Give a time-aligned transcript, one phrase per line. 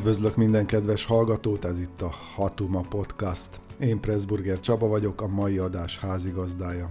[0.00, 3.60] Üdvözlök minden kedves hallgatót, ez itt a Hatuma Podcast.
[3.80, 6.90] Én Pressburger Csaba vagyok, a mai adás házigazdája.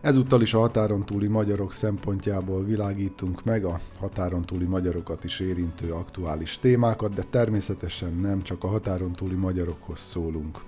[0.00, 5.92] Ezúttal is a határon túli magyarok szempontjából világítunk meg a határon túli magyarokat is érintő
[5.92, 10.58] aktuális témákat, de természetesen nem csak a határon túli magyarokhoz szólunk.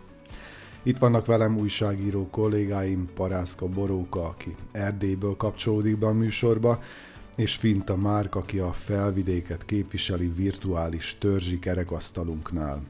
[0.82, 6.78] Itt vannak velem újságíró kollégáim, Parászka Boróka, aki Erdélyből kapcsolódik be a műsorba,
[7.36, 12.82] és Finta Márk, aki a felvidéket képviseli virtuális törzsi kerekasztalunknál.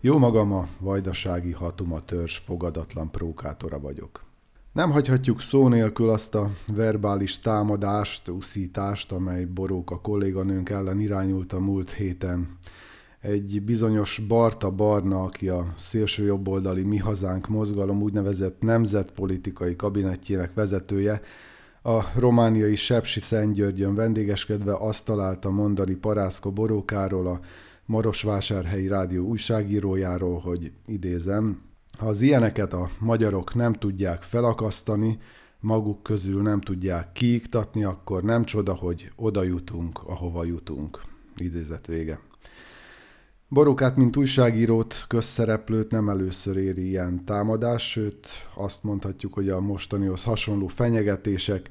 [0.00, 4.24] Jó magam a Vajdasági Hatuma törzs fogadatlan prókátora vagyok.
[4.72, 11.60] Nem hagyhatjuk szó nélkül azt a verbális támadást, uszítást, amely Boróka kolléganőnk ellen irányult a
[11.60, 12.58] múlt héten.
[13.20, 21.20] Egy bizonyos Barta Barna, aki a szélső jobboldali Mi Hazánk mozgalom úgynevezett nemzetpolitikai kabinetjének vezetője,
[21.86, 27.40] a romániai Sepsi Szentgyörgyön vendégeskedve azt találta mondani Parászka Borókáról, a
[27.84, 31.62] Marosvásárhelyi Rádió újságírójáról, hogy idézem,
[31.98, 35.18] ha az ilyeneket a magyarok nem tudják felakasztani,
[35.60, 41.02] maguk közül nem tudják kiiktatni, akkor nem csoda, hogy oda jutunk, ahova jutunk.
[41.36, 42.20] Idézet vége.
[43.48, 50.24] Borókát, mint újságírót, közszereplőt nem először éri ilyen támadás, sőt azt mondhatjuk, hogy a mostanihoz
[50.24, 51.70] hasonló fenyegetések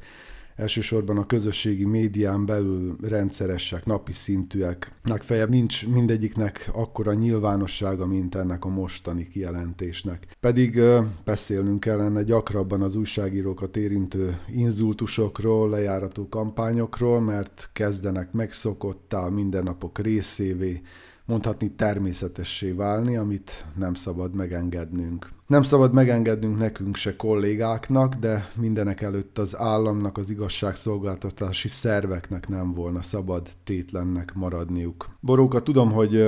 [0.56, 4.92] elsősorban a közösségi médián belül rendszeresek, napi szintűek.
[5.03, 10.28] Legfeljebb nincs mindegyiknek akkora nyilvánossága, mint ennek a mostani kijelentésnek.
[10.40, 10.81] Pedig
[11.26, 20.81] beszélnünk kellene gyakrabban az újságírókat érintő inzultusokról, lejárató kampányokról, mert kezdenek megszokottá mindennapok részévé,
[21.26, 25.34] mondhatni természetessé válni, amit nem szabad megengednünk.
[25.48, 32.74] Nem szabad megengednünk nekünk se kollégáknak, de mindenek előtt az államnak, az igazságszolgáltatási szerveknek nem
[32.74, 35.09] volna szabad tétlennek maradniuk.
[35.19, 36.22] Boróka, tudom, hogy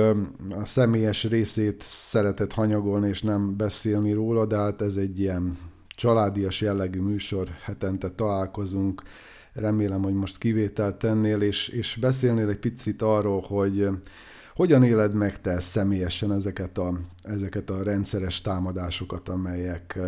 [0.50, 5.56] a személyes részét szeretett hanyagolni és nem beszélni róla, de hát ez egy ilyen
[5.88, 9.02] családias jellegű műsor, hetente találkozunk,
[9.52, 13.88] remélem, hogy most kivételt tennél, és, és beszélnél egy picit arról, hogy
[14.58, 19.98] hogyan éled meg te személyesen ezeket a, ezeket a rendszeres támadásokat, amelyek,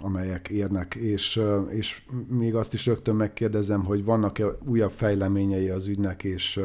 [0.00, 6.24] amelyek érnek, és, és még azt is rögtön megkérdezem, hogy vannak-e újabb fejleményei az ügynek,
[6.24, 6.60] és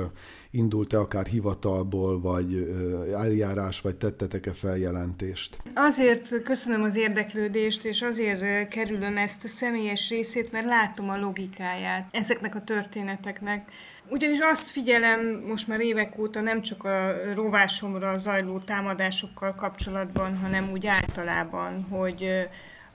[0.52, 2.76] indult-e akár hivatalból, vagy
[3.14, 5.58] eljárás, vagy tettetek-e feljelentést?
[5.74, 12.08] Azért köszönöm az érdeklődést, és azért kerülöm ezt a személyes részét, mert látom a logikáját
[12.12, 13.72] ezeknek a történeteknek.
[14.10, 20.70] Ugyanis azt figyelem most már évek óta nem csak a rovásomra zajló támadásokkal kapcsolatban, hanem
[20.72, 22.48] úgy általában, hogy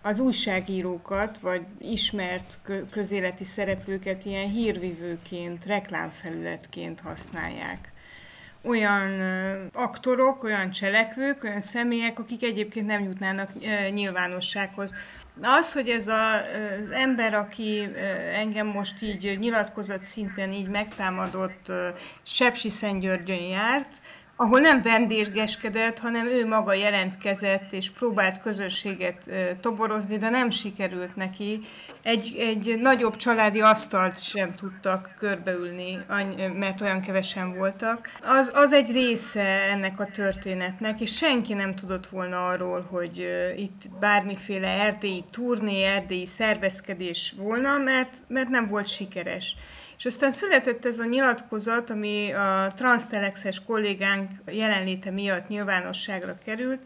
[0.03, 2.59] az újságírókat, vagy ismert
[2.91, 7.93] közéleti szereplőket ilyen hírvivőként, reklámfelületként használják.
[8.63, 9.11] Olyan
[9.73, 13.51] aktorok, olyan cselekvők, olyan személyek, akik egyébként nem jutnának
[13.91, 14.95] nyilvánossághoz.
[15.43, 17.89] Az, hogy ez a, az ember, aki
[18.35, 21.73] engem most így nyilatkozott szinten így megtámadott
[22.23, 24.01] Sepsi Szentgyörgyön járt,
[24.41, 29.31] ahol nem vendégeskedett, hanem ő maga jelentkezett és próbált közösséget
[29.61, 31.61] toborozni, de nem sikerült neki.
[32.03, 35.99] Egy, egy nagyobb családi asztalt sem tudtak körbeülni,
[36.55, 38.11] mert olyan kevesen voltak.
[38.23, 43.27] Az, az egy része ennek a történetnek, és senki nem tudott volna arról, hogy
[43.57, 49.57] itt bármiféle erdélyi turné, erdélyi szervezkedés volna, mert, mert nem volt sikeres.
[50.01, 56.83] És aztán született ez a nyilatkozat, ami a transztelexes kollégánk jelenléte miatt nyilvánosságra került,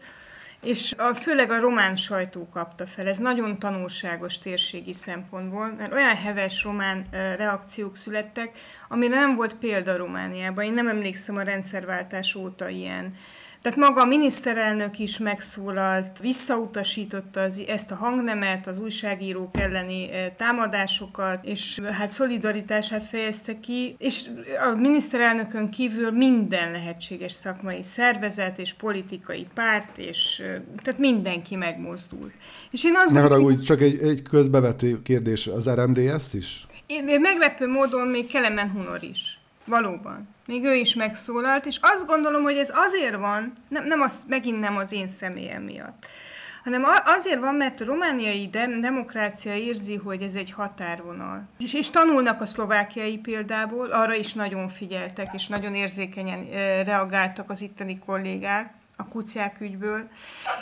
[0.61, 3.07] és a, főleg a román sajtó kapta fel.
[3.07, 8.57] Ez nagyon tanulságos térségi szempontból, mert olyan heves román reakciók születtek,
[8.89, 10.63] amire nem volt példa Romániában.
[10.63, 13.13] Én nem emlékszem a rendszerváltás óta ilyen
[13.65, 20.31] tehát maga a miniszterelnök is megszólalt, visszautasította az, ezt a hangnemet, az újságírók elleni eh,
[20.37, 24.25] támadásokat, és hát szolidaritását fejezte ki, és
[24.71, 32.33] a miniszterelnökön kívül minden lehetséges szakmai szervezet és politikai párt, és eh, tehát mindenki megmozdult.
[32.71, 36.65] És én azt ne haragudj, csak egy, egy közbevető kérdés, az RMDS is?
[36.85, 39.39] Én, meglepő módon még Kelemen Hunor is.
[39.65, 40.34] Valóban.
[40.47, 44.59] Még ő is megszólalt, és azt gondolom, hogy ez azért van, nem, nem az, megint
[44.59, 46.05] nem az én személyem miatt,
[46.63, 51.47] hanem azért van, mert a romániai de- demokrácia érzi, hogy ez egy határvonal.
[51.59, 56.45] És, és tanulnak a szlovákiai példából, arra is nagyon figyeltek, és nagyon érzékenyen
[56.83, 60.09] reagáltak az itteni kollégák, a kuciák ügyből,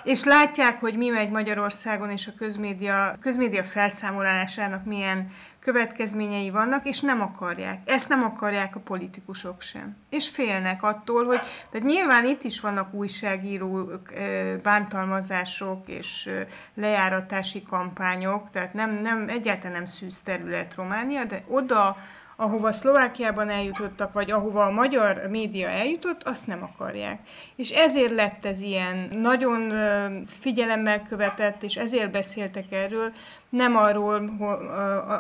[0.04, 5.28] és látják, hogy mi megy Magyarországon, és a közmédia, közmédia felszámolásának milyen
[5.60, 7.82] következményei vannak, és nem akarják.
[7.86, 9.96] Ezt nem akarják a politikusok sem.
[10.10, 11.40] És félnek attól, hogy
[11.72, 14.14] tehát nyilván itt is vannak újságírók,
[14.64, 16.30] bántalmazások és
[16.76, 21.98] lejáratási kampányok, tehát nem, nem, egyáltalán nem szűz terület Románia, de oda,
[22.36, 27.20] ahova Szlovákiában eljutottak, vagy ahova a magyar média eljutott, azt nem akarják.
[27.56, 29.74] És ezért lett ez ilyen nagyon
[30.26, 33.12] figyelemmel követett, és ezért beszéltek erről,
[33.50, 34.38] nem arról,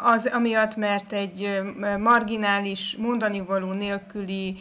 [0.04, 1.62] az, amiatt, mert egy
[2.00, 4.56] marginális, mondani való nélküli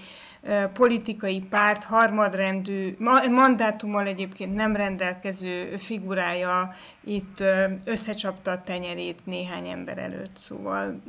[0.73, 2.97] politikai párt harmadrendű,
[3.31, 7.43] mandátummal egyébként nem rendelkező figurája itt
[7.85, 10.37] összecsapta a tenyerét néhány ember előtt.
[10.37, 11.01] Szóval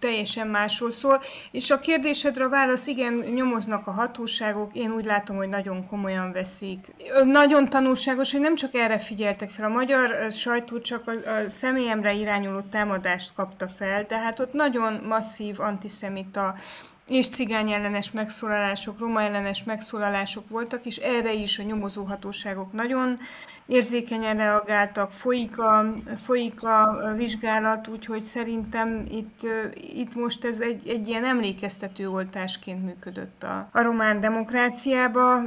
[0.00, 1.22] teljesen másról szól.
[1.50, 6.32] És a kérdésedre a válasz, igen, nyomoznak a hatóságok, én úgy látom, hogy nagyon komolyan
[6.32, 6.94] veszik.
[7.24, 12.12] Nagyon tanulságos, hogy nem csak erre figyeltek fel, a magyar sajtó csak a, a személyemre
[12.12, 16.54] irányuló támadást kapta fel, de hát ott nagyon masszív antiszemita
[17.06, 23.18] és cigány ellenes megszólalások, roma ellenes megszólalások voltak, és erre is a nyomozóhatóságok nagyon
[23.66, 29.40] érzékenyen reagáltak, folyik a, folyik a vizsgálat, úgyhogy szerintem itt,
[29.94, 35.42] itt most ez egy, egy ilyen emlékeztető oltásként működött a, a román demokráciába.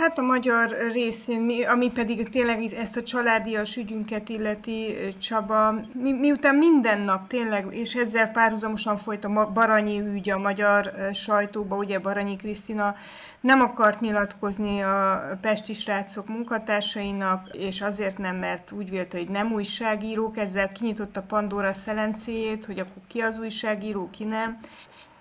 [0.00, 6.54] Hát a magyar részén, ami pedig tényleg ezt a családias ügyünket illeti Csaba, mi, miután
[6.54, 12.36] minden nap tényleg, és ezzel párhuzamosan folyt a Baranyi ügy a magyar sajtóba, ugye Baranyi
[12.36, 12.94] Krisztina
[13.40, 19.52] nem akart nyilatkozni a pesti srácok munkatársainak, és azért nem, mert úgy vélte, hogy nem
[19.52, 24.58] újságírók, ezzel kinyitotta Pandora szelencéjét, hogy akkor ki az újságíró, ki nem.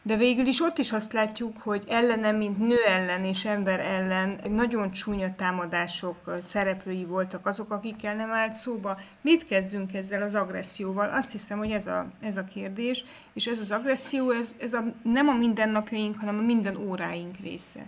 [0.08, 4.40] De végül is ott is azt látjuk, hogy ellenem, mint nő ellen és ember ellen
[4.50, 9.00] nagyon csúnya támadások szereplői voltak azok, akikkel nem állt szóba.
[9.22, 11.10] Mit kezdünk ezzel az agresszióval?
[11.10, 14.84] Azt hiszem, hogy ez a, ez a kérdés, és ez az agresszió, ez, ez a,
[15.04, 17.86] nem a mindennapjaink, hanem a minden óráink része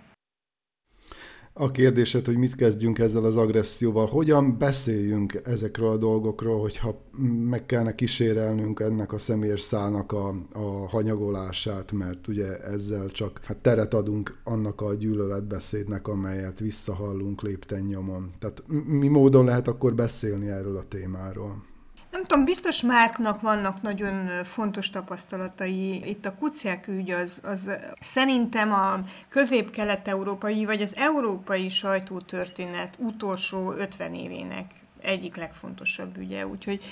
[1.61, 7.01] a kérdésed, hogy mit kezdjünk ezzel az agresszióval, hogyan beszéljünk ezekről a dolgokról, hogyha
[7.49, 13.57] meg kellene kísérelnünk ennek a személyes szálnak a, a hanyagolását, mert ugye ezzel csak hát
[13.57, 18.31] teret adunk annak a gyűlöletbeszédnek, amelyet visszahallunk lépten nyomon.
[18.39, 21.63] Tehát mi módon lehet akkor beszélni erről a témáról?
[22.11, 26.09] Nem tudom, biztos Márknak vannak nagyon fontos tapasztalatai.
[26.09, 34.13] Itt a kuciák ügy az, az szerintem a közép-kelet-európai, vagy az európai sajtótörténet utolsó 50
[34.13, 34.71] évének
[35.01, 36.83] egyik legfontosabb ügye, úgyhogy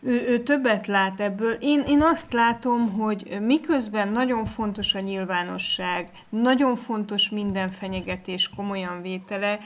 [0.00, 1.52] ő, ő többet lát ebből.
[1.52, 9.02] Én, én azt látom, hogy miközben nagyon fontos a nyilvánosság, nagyon fontos minden fenyegetés komolyan
[9.02, 9.58] vétele,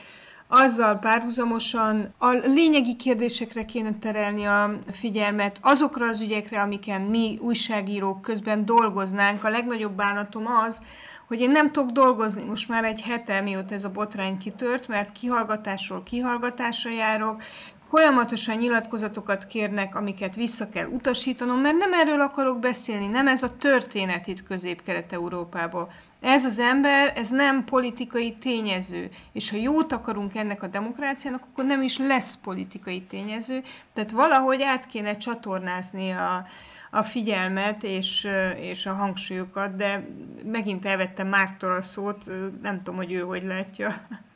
[0.52, 8.20] azzal párhuzamosan a lényegi kérdésekre kéne terelni a figyelmet, azokra az ügyekre, amiken mi újságírók
[8.20, 9.44] közben dolgoznánk.
[9.44, 10.82] A legnagyobb bánatom az,
[11.28, 15.12] hogy én nem tudok dolgozni most már egy hete, mióta ez a botrány kitört, mert
[15.12, 17.42] kihallgatásról kihallgatásra járok,
[17.90, 23.56] folyamatosan nyilatkozatokat kérnek, amiket vissza kell utasítanom, mert nem erről akarok beszélni, nem ez a
[23.56, 25.88] történet itt Közép-Kelet-Európában.
[26.20, 31.64] Ez az ember, ez nem politikai tényező, és ha jót akarunk ennek a demokráciának, akkor
[31.64, 33.62] nem is lesz politikai tényező,
[33.94, 36.46] tehát valahogy át kéne csatornázni a,
[36.90, 40.06] a figyelmet és, és a hangsúlyokat, de
[40.44, 42.30] megint elvettem Márktól a szót,
[42.62, 43.94] nem tudom, hogy ő hogy látja.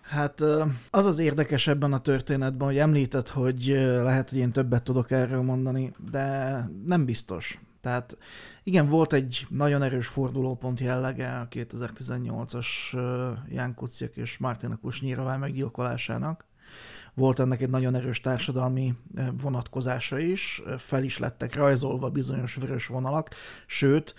[0.08, 0.40] Hát
[0.90, 3.66] az az érdekes ebben a történetben, hogy említett, hogy
[4.02, 7.60] lehet, hogy én többet tudok erről mondani, de nem biztos.
[7.80, 8.18] Tehát
[8.62, 12.66] igen, volt egy nagyon erős fordulópont jellege a 2018-as
[13.48, 16.44] Ján Kuciak és Martina Kusnyírová meggyilkolásának.
[17.14, 18.94] Volt ennek egy nagyon erős társadalmi
[19.40, 23.30] vonatkozása is, fel is lettek rajzolva bizonyos vörös vonalak,
[23.66, 24.14] sőt,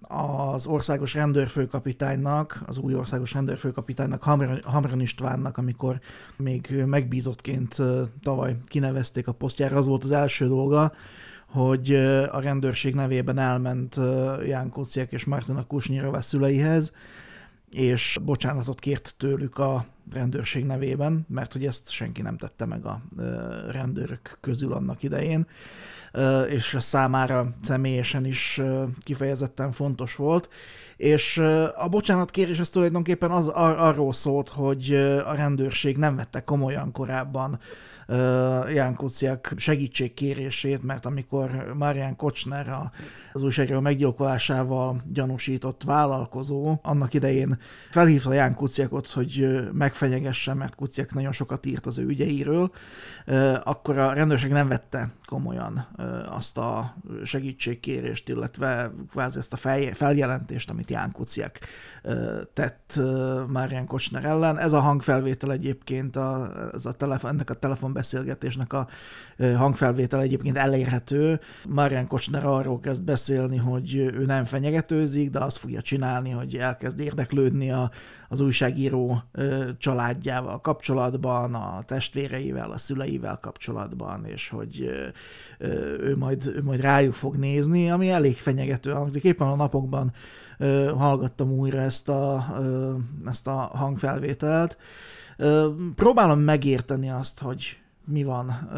[0.00, 4.22] az országos rendőrfőkapitánynak, az új országos rendőrfőkapitánynak,
[4.62, 6.00] Hamran Istvánnak, amikor
[6.36, 7.76] még megbízottként
[8.22, 10.92] tavaly kinevezték a posztjára, az volt az első dolga,
[11.46, 11.94] hogy
[12.30, 13.96] a rendőrség nevében elment
[14.46, 16.92] Ján Kociak és Martina Kusnyirova szüleihez,
[17.70, 23.02] és bocsánatot kért tőlük a rendőrség nevében, mert hogy ezt senki nem tette meg a
[23.70, 25.46] rendőrök közül annak idején
[26.48, 28.60] és számára személyesen is
[29.02, 30.48] kifejezetten fontos volt.
[30.96, 31.38] És
[31.76, 34.94] a bocsánatkérés az tulajdonképpen az, ar- arról szólt, hogy
[35.24, 37.58] a rendőrség nem vette komolyan korábban
[38.74, 42.90] Ján Kuciak segítségkérését, mert amikor Marian Kocsner
[43.32, 47.58] az újságíró meggyilkolásával gyanúsított vállalkozó annak idején
[47.90, 52.70] felhívta Ján Kuciakot, hogy meg megfenyegesse, mert Kuciak nagyon sokat írt az ő ügyeiről,
[53.62, 55.88] akkor a rendőrség nem vette komolyan
[56.28, 56.94] azt a
[57.24, 59.56] segítségkérést, illetve kvázi ezt a
[59.94, 61.58] feljelentést, amit Ján Kuciak
[62.52, 63.00] tett
[63.48, 64.58] Márián Kocsner ellen.
[64.58, 67.54] Ez a hangfelvétel egyébként, a, ez a telefon, ennek a
[67.94, 68.86] telefonbeszélgetésnek a
[69.56, 71.40] hangfelvétel egyébként elérhető.
[71.68, 77.00] Márián Kocsner arról kezd beszélni, hogy ő nem fenyegetőzik, de azt fogja csinálni, hogy elkezd
[77.00, 77.90] érdeklődni a,
[78.28, 79.22] az újságíró
[79.78, 84.90] családjával kapcsolatban, a testvéreivel, a szüleivel kapcsolatban, és hogy
[85.98, 89.24] ő majd, ő majd rájuk fog nézni, ami elég fenyegető hangzik.
[89.24, 90.12] Éppen a napokban
[90.96, 92.46] hallgattam újra ezt a,
[93.26, 94.76] ezt a hangfelvételt.
[95.94, 98.70] Próbálom megérteni azt, hogy mi van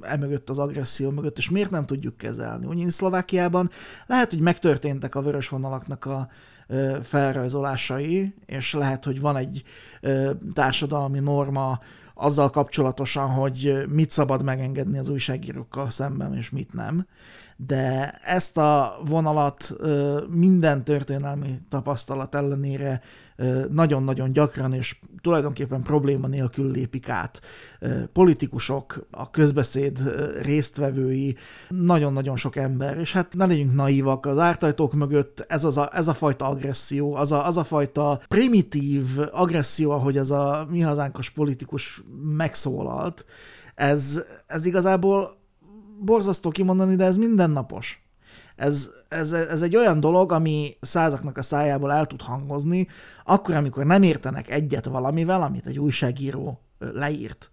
[0.00, 2.66] emögött az agresszió mögött, és miért nem tudjuk kezelni.
[2.66, 3.70] Ugyanis Szlovákiában
[4.06, 6.28] lehet, hogy megtörténtek a vörös vonalaknak a
[7.02, 9.62] felrajzolásai, és lehet, hogy van egy
[10.52, 11.78] társadalmi norma
[12.14, 17.06] azzal kapcsolatosan, hogy mit szabad megengedni az újságírókkal szemben, és mit nem
[17.66, 19.76] de ezt a vonalat
[20.28, 23.00] minden történelmi tapasztalat ellenére
[23.70, 27.40] nagyon-nagyon gyakran és tulajdonképpen probléma nélkül lépik át.
[28.12, 29.98] Politikusok, a közbeszéd
[30.42, 31.36] résztvevői,
[31.68, 36.08] nagyon-nagyon sok ember, és hát ne legyünk naívak, az ártajtók mögött ez, az a, ez
[36.08, 41.30] a fajta agresszió, az a, az a fajta primitív agresszió, ahogy az a mi hazánkos
[41.30, 42.02] politikus
[42.36, 43.26] megszólalt,
[43.74, 45.38] ez, ez igazából
[46.00, 48.09] borzasztó kimondani, de ez mindennapos.
[48.60, 52.86] Ez, ez, ez egy olyan dolog, ami százaknak a szájából el tud hangozni,
[53.24, 57.50] akkor, amikor nem értenek egyet valamivel, amit egy újságíró leírt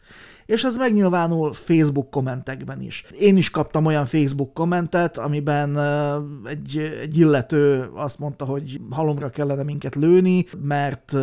[0.47, 3.05] és ez megnyilvánul Facebook kommentekben is.
[3.19, 5.77] Én is kaptam olyan Facebook kommentet, amiben
[6.45, 11.13] egy, egy illető azt mondta, hogy halomra kellene minket lőni, mert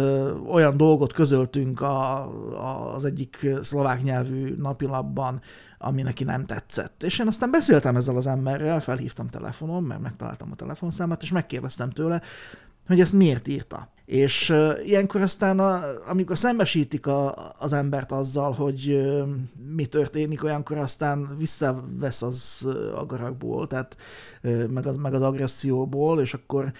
[0.52, 5.40] olyan dolgot közöltünk a, a, az egyik szlovák nyelvű napilapban,
[5.84, 7.02] ami neki nem tetszett.
[7.02, 11.90] És én aztán beszéltem ezzel az emberrel, felhívtam telefonon, mert megtaláltam a telefonszámát, és megkérdeztem
[11.90, 12.22] tőle,
[12.86, 13.92] hogy ezt miért írta.
[14.04, 19.28] És uh, ilyenkor aztán, a, amikor szembesítik a, az embert azzal, hogy uh,
[19.74, 23.96] mi történik, olyankor aztán visszavesz az a garakból, tehát
[24.42, 26.72] uh, meg, az, meg az agresszióból, és akkor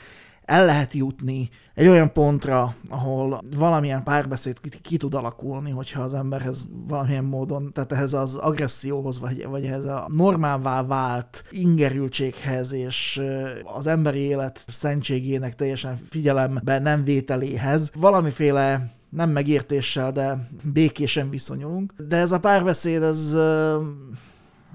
[0.45, 6.15] el lehet jutni egy olyan pontra, ahol valamilyen párbeszéd ki, ki tud alakulni, hogyha az
[6.15, 13.21] emberhez valamilyen módon, tehát ehhez az agresszióhoz, vagy, vagy ehhez a normálvá vált ingerültséghez, és
[13.65, 21.93] az emberi élet szentségének teljesen figyelembe nem vételéhez valamiféle nem megértéssel, de békésen viszonyulunk.
[22.09, 23.37] De ez a párbeszéd, ez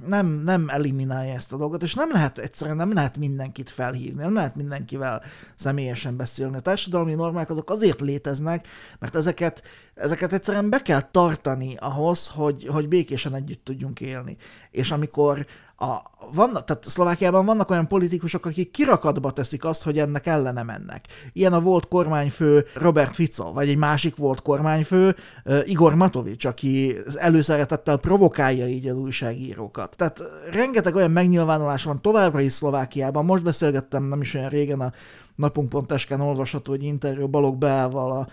[0.07, 4.33] nem, nem eliminálja ezt a dolgot, és nem lehet egyszerűen nem lehet mindenkit felhívni, nem
[4.33, 5.21] lehet mindenkivel
[5.55, 6.57] személyesen beszélni.
[6.57, 8.67] A társadalmi normák azok azért léteznek,
[8.99, 9.63] mert ezeket,
[9.93, 14.37] ezeket egyszerűen be kell tartani ahhoz, hogy, hogy békésen együtt tudjunk élni.
[14.71, 15.45] És amikor
[15.79, 16.01] a,
[16.33, 21.05] vannak, tehát Szlovákiában vannak olyan politikusok, akik kirakatba teszik azt, hogy ennek ellene mennek.
[21.33, 25.15] Ilyen a volt kormányfő Robert Fico, vagy egy másik volt kormányfő
[25.63, 29.95] Igor Matovics, aki előszeretettel provokálja így az újságírókat.
[29.97, 30.21] Tehát
[30.51, 33.25] rengeteg olyan megnyilvánulás van továbbra is Szlovákiában.
[33.25, 34.91] Most beszélgettem nem is olyan régen a
[35.39, 38.27] napunk.esken olvasható egy interjú Balog Beával, a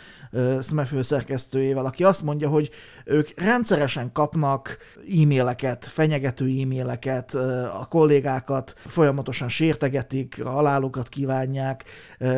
[0.60, 2.70] SZME főszerkesztőjével, aki azt mondja, hogy
[3.04, 4.78] ők rendszeresen kapnak
[5.22, 7.34] e-maileket, fenyegető e-maileket,
[7.80, 11.84] a kollégákat folyamatosan sértegetik, a halálukat kívánják,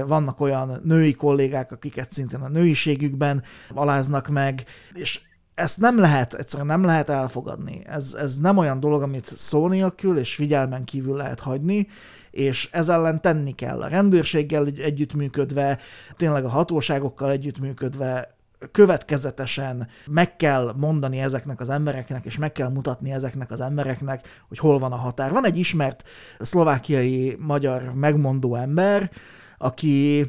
[0.06, 3.42] vannak olyan női kollégák, akiket szintén a nőiségükben
[3.74, 5.20] aláznak meg, és
[5.54, 7.82] ezt nem lehet, egyszerűen nem lehet elfogadni.
[7.86, 11.86] Ez, ez nem olyan dolog, amit szó nélkül és figyelmen kívül lehet hagyni,
[12.30, 13.82] és ez ellen tenni kell.
[13.82, 15.78] A rendőrséggel együttműködve,
[16.16, 18.36] tényleg a hatóságokkal együttműködve,
[18.72, 24.58] következetesen meg kell mondani ezeknek az embereknek, és meg kell mutatni ezeknek az embereknek, hogy
[24.58, 25.32] hol van a határ.
[25.32, 26.08] Van egy ismert
[26.38, 29.10] szlovákiai magyar megmondó ember,
[29.58, 30.26] aki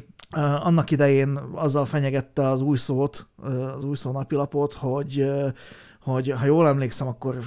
[0.60, 3.26] annak idején azzal fenyegette az új szót,
[3.76, 5.30] az új szó napilapot, hogy
[6.02, 7.38] hogy ha jól emlékszem, akkor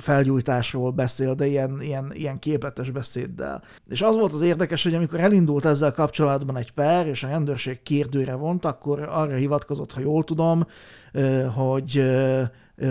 [0.00, 3.62] felgyújtásról beszél, de ilyen, ilyen, ilyen képletes beszéddel.
[3.88, 7.82] És az volt az érdekes, hogy amikor elindult ezzel kapcsolatban egy per, és a rendőrség
[7.82, 10.66] kérdőre vont, akkor arra hivatkozott, ha jól tudom,
[11.54, 12.04] hogy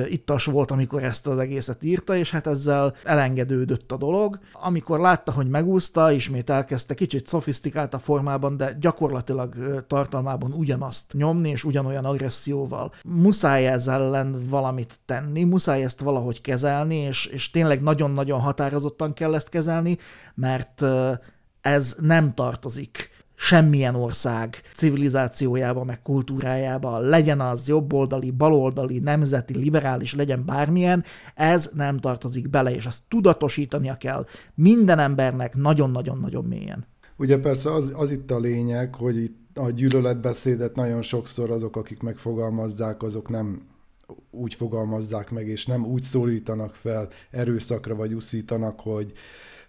[0.09, 4.39] ittas volt, amikor ezt az egészet írta, és hát ezzel elengedődött a dolog.
[4.53, 11.49] Amikor látta, hogy megúszta, ismét elkezdte kicsit szofisztikált a formában, de gyakorlatilag tartalmában ugyanazt nyomni,
[11.49, 12.91] és ugyanolyan agresszióval.
[13.03, 19.35] Muszáj ezzel ellen valamit tenni, muszáj ezt valahogy kezelni, és, és tényleg nagyon-nagyon határozottan kell
[19.35, 19.97] ezt kezelni,
[20.35, 20.83] mert
[21.61, 30.45] ez nem tartozik semmilyen ország civilizációjába, meg kultúrájába, legyen az jobboldali, baloldali, nemzeti, liberális, legyen
[30.45, 31.03] bármilyen,
[31.35, 36.85] ez nem tartozik bele, és azt tudatosítania kell minden embernek nagyon-nagyon-nagyon mélyen.
[37.17, 42.01] Ugye persze az, az itt a lényeg, hogy itt a gyűlöletbeszédet nagyon sokszor azok, akik
[42.01, 43.61] megfogalmazzák, azok nem
[44.31, 49.11] úgy fogalmazzák meg, és nem úgy szólítanak fel erőszakra, vagy uszítanak, hogy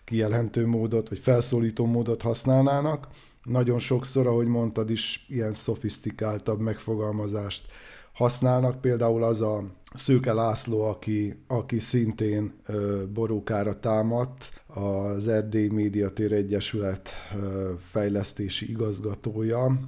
[0.04, 3.08] kijelentő módot, vagy felszólító módot használnának.
[3.46, 7.66] Nagyon sokszor, ahogy mondtad is, ilyen szofisztikáltabb megfogalmazást
[8.12, 8.80] használnak.
[8.80, 17.10] Például az a Szőke László, aki, aki szintén ö, borókára támadt, az Erdély Médiatér Egyesület
[17.34, 19.80] ö, fejlesztési igazgatója.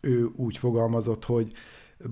[0.00, 1.52] Ő úgy fogalmazott, hogy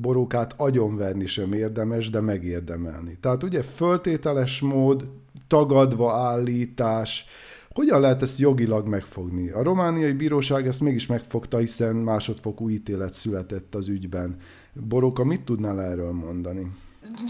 [0.01, 3.19] borókát agyonverni sem érdemes, de megérdemelni.
[3.21, 5.09] Tehát ugye föltételes mód,
[5.49, 7.27] tagadva állítás,
[7.75, 9.51] hogyan lehet ezt jogilag megfogni?
[9.51, 14.37] A romániai bíróság ezt mégis megfogta, hiszen másodfokú ítélet született az ügyben.
[14.73, 16.71] Boróka, mit tudnál erről mondani?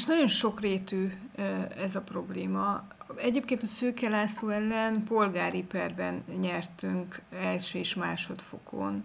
[0.06, 1.08] Nagyon sokrétű
[1.76, 2.86] ez a probléma.
[3.16, 9.04] Egyébként a Szőke László ellen polgári perben nyertünk első és másodfokon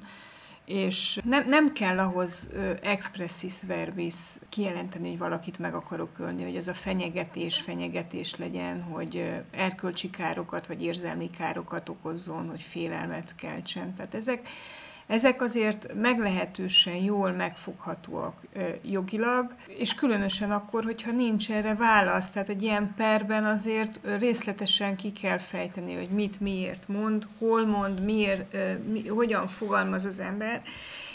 [0.70, 2.50] és nem, nem kell ahhoz
[2.82, 4.16] expressis verbis
[4.50, 10.68] kijelenteni, hogy valakit meg akarok ölni, hogy az a fenyegetés, fenyegetés legyen, hogy erkölcsi károkat
[10.68, 13.96] vagy érzelmi károkat okozzon, hogy félelmet keltsen.
[13.96, 14.50] Tehát ezek,
[15.10, 18.42] ezek azért meglehetősen jól megfoghatóak
[18.82, 22.30] jogilag, és különösen akkor, hogyha nincs erre válasz.
[22.30, 28.04] Tehát egy ilyen perben azért részletesen ki kell fejteni, hogy mit, miért mond, hol mond,
[28.04, 28.56] miért,
[28.88, 30.62] mi, hogyan fogalmaz az ember,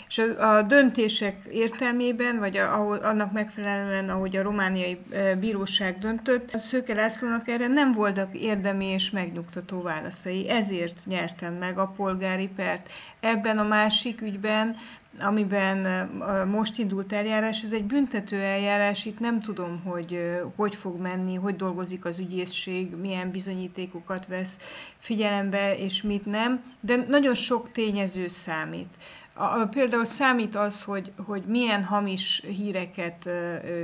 [0.09, 4.99] és a, a döntések értelmében, vagy a, ahol, annak megfelelően, ahogy a romániai
[5.41, 10.49] bíróság döntött, Szőke Lászlónak erre nem voltak érdemi és megnyugtató válaszai.
[10.49, 12.91] Ezért nyertem meg a polgári pert.
[13.21, 14.77] Ebben a másik ügyben
[15.21, 16.09] amiben
[16.49, 20.19] most indult eljárás, ez egy büntető eljárás, itt nem tudom, hogy
[20.57, 24.59] hogy fog menni, hogy dolgozik az ügyészség, milyen bizonyítékokat vesz
[24.97, 28.89] figyelembe, és mit nem, de nagyon sok tényező számít.
[29.37, 33.29] A, például számít az, hogy, hogy milyen hamis híreket,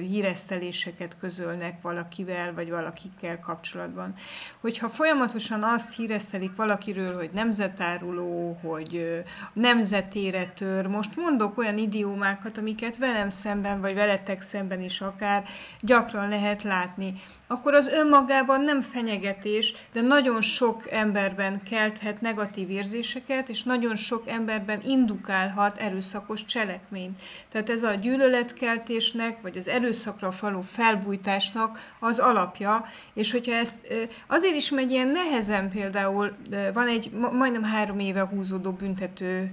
[0.01, 4.15] híreszteléseket közölnek valakivel, vagy valakikkel kapcsolatban.
[4.61, 12.99] Hogyha folyamatosan azt híresztelik valakiről, hogy nemzetáruló, hogy nemzetére tör, most mondok olyan idiómákat, amiket
[12.99, 15.45] velem szemben, vagy veletek szemben is akár
[15.81, 17.15] gyakran lehet látni,
[17.53, 24.29] akkor az önmagában nem fenyegetés, de nagyon sok emberben kelthet negatív érzéseket, és nagyon sok
[24.29, 27.23] emberben indukálhat erőszakos cselekményt.
[27.49, 32.85] Tehát ez a gyűlöletkeltésnek, vagy az erőszakra való felbújtásnak az alapja,
[33.15, 33.95] és hogyha ezt
[34.27, 36.33] azért is megy ilyen nehezen például,
[36.73, 39.53] van egy majdnem három éve húzódó büntető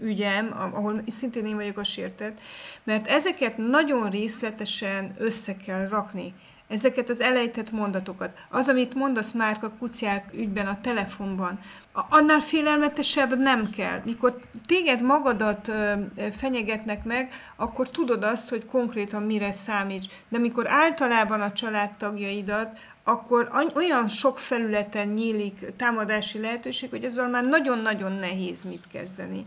[0.00, 2.38] ügyem, ahol szintén én vagyok a sértett,
[2.84, 6.34] mert ezeket nagyon részletesen össze kell rakni
[6.68, 8.30] ezeket az elejtett mondatokat.
[8.50, 11.60] Az, amit mondasz már a kutyák ügyben a telefonban,
[11.92, 14.00] annál félelmetesebb nem kell.
[14.04, 15.72] Mikor téged magadat
[16.32, 20.06] fenyegetnek meg, akkor tudod azt, hogy konkrétan mire számíts.
[20.28, 27.44] De mikor általában a családtagjaidat, akkor olyan sok felületen nyílik támadási lehetőség, hogy azzal már
[27.44, 29.44] nagyon-nagyon nehéz mit kezdeni.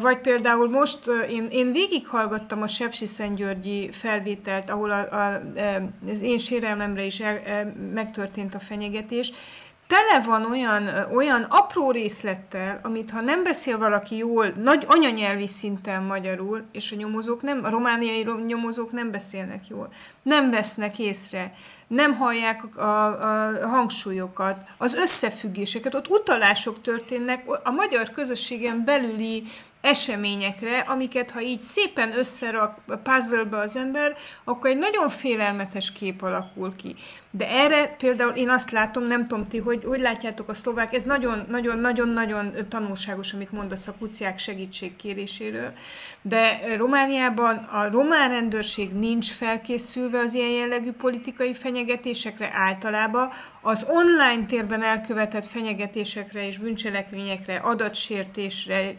[0.00, 5.40] Vagy például most én, én végighallgattam a Sepsi-Szentgyörgyi felvételt, ahol a, a,
[6.10, 9.32] az én sérelmemre is el, megtörtént a fenyegetés,
[9.92, 16.02] tele van olyan, olyan apró részlettel, amit ha nem beszél valaki jól, nagy anyanyelvi szinten
[16.02, 21.54] magyarul, és a nyomozók nem, a romániai nyomozók nem beszélnek jól, nem vesznek észre,
[21.86, 29.44] nem hallják a, a, hangsúlyokat, az összefüggéseket, ott utalások történnek a magyar közösségen belüli
[29.82, 36.76] eseményekre, amiket ha így szépen összerak puzzle az ember, akkor egy nagyon félelmetes kép alakul
[36.76, 36.94] ki.
[37.30, 41.02] De erre például én azt látom, nem tudom ti, hogy, hogy látjátok a szlovák, ez
[41.48, 45.72] nagyon-nagyon-nagyon tanulságos, amit mondasz a kuciák segítségkéréséről,
[46.22, 54.46] de Romániában a román rendőrség nincs felkészülve az ilyen jellegű politikai fenyegetésekre általában, az online
[54.46, 58.94] térben elkövetett fenyegetésekre és bűncselekményekre, adatsértésre,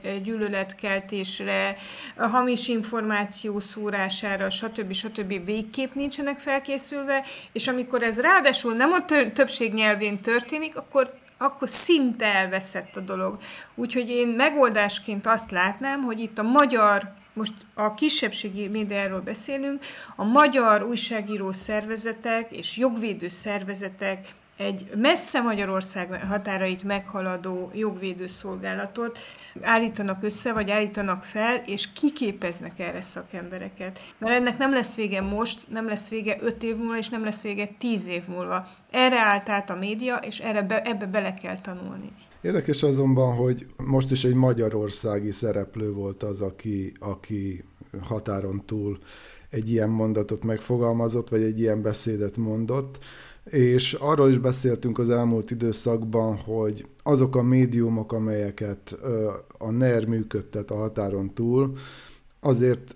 [0.82, 1.76] gyűlöletkeltésre,
[2.18, 4.94] hamis információ szórására, stb.
[4.94, 5.46] stb.
[5.46, 12.26] végképp nincsenek felkészülve, és amikor ez ráadásul nem a többség nyelvén történik, akkor akkor szinte
[12.26, 13.38] elveszett a dolog.
[13.76, 20.24] Úgyhogy én megoldásként azt látnám, hogy itt a magyar most a kisebbségi médiáról beszélünk, a
[20.24, 29.18] magyar újságíró szervezetek és jogvédő szervezetek egy messze Magyarország határait meghaladó jogvédőszolgálatot
[29.62, 34.00] állítanak össze, vagy állítanak fel, és kiképeznek erre szakembereket.
[34.18, 37.44] Mert ennek nem lesz vége most, nem lesz vége öt év múlva, és nem lesz
[37.44, 38.68] vége tíz év múlva.
[38.92, 42.12] Erre állt át a média, és erre be, ebbe bele kell tanulni.
[42.42, 47.63] Érdekes azonban, hogy most is egy magyarországi szereplő volt az, aki, aki
[48.02, 48.98] határon túl
[49.50, 53.00] egy ilyen mondatot megfogalmazott, vagy egy ilyen beszédet mondott,
[53.45, 58.95] és arról is beszéltünk az elmúlt időszakban, hogy azok a médiumok, amelyeket
[59.58, 61.73] a NER működtet a határon túl,
[62.39, 62.95] azért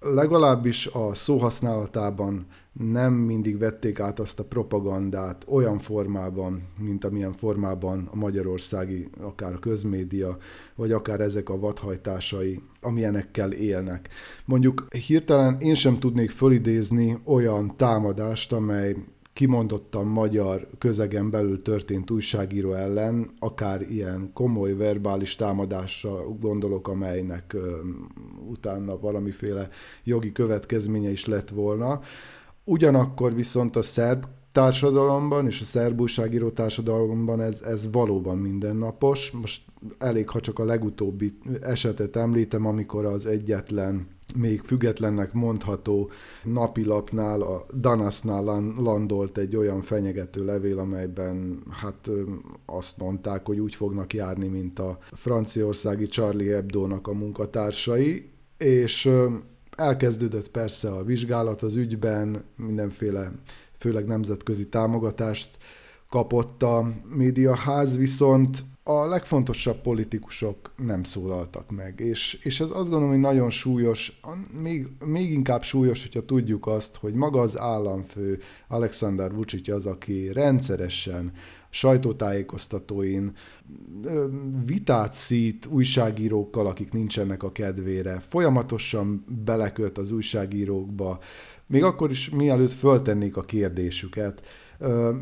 [0.00, 8.08] legalábbis a szóhasználatában nem mindig vették át azt a propagandát olyan formában, mint amilyen formában
[8.12, 10.36] a magyarországi, akár a közmédia,
[10.74, 14.08] vagy akár ezek a vadhajtásai, amilyenekkel élnek.
[14.44, 18.96] Mondjuk hirtelen én sem tudnék fölidézni olyan támadást, amely
[19.32, 27.56] kimondottan magyar közegen belül történt újságíró ellen, akár ilyen komoly verbális támadásra gondolok, amelynek
[28.48, 29.68] utána valamiféle
[30.04, 32.00] jogi következménye is lett volna.
[32.64, 36.08] Ugyanakkor viszont a szerb társadalomban és a szerb
[36.54, 39.30] társadalomban ez, ez valóban mindennapos.
[39.30, 39.62] Most
[39.98, 46.10] elég, ha csak a legutóbbi esetet említem, amikor az egyetlen még függetlennek mondható
[46.44, 48.44] napilapnál, a Danasnál
[48.78, 52.10] landolt egy olyan fenyegető levél, amelyben hát
[52.66, 59.10] azt mondták, hogy úgy fognak járni, mint a franciaországi Charlie Hebdo-nak a munkatársai, és
[59.76, 63.32] elkezdődött persze a vizsgálat az ügyben, mindenféle,
[63.78, 65.48] főleg nemzetközi támogatást
[66.12, 73.08] kapott a médiaház, viszont a legfontosabb politikusok nem szólaltak meg, és, és ez azt gondolom,
[73.08, 74.20] hogy nagyon súlyos,
[74.62, 80.32] még, még inkább súlyos, hogyha tudjuk azt, hogy maga az államfő Alexander Vucic az, aki
[80.32, 81.32] rendszeresen
[81.70, 83.32] sajtótájékoztatóin
[84.66, 91.18] vitát szít újságírókkal, akik nincsenek a kedvére, folyamatosan belekölt az újságírókba,
[91.66, 94.42] még akkor is mielőtt föltennék a kérdésüket,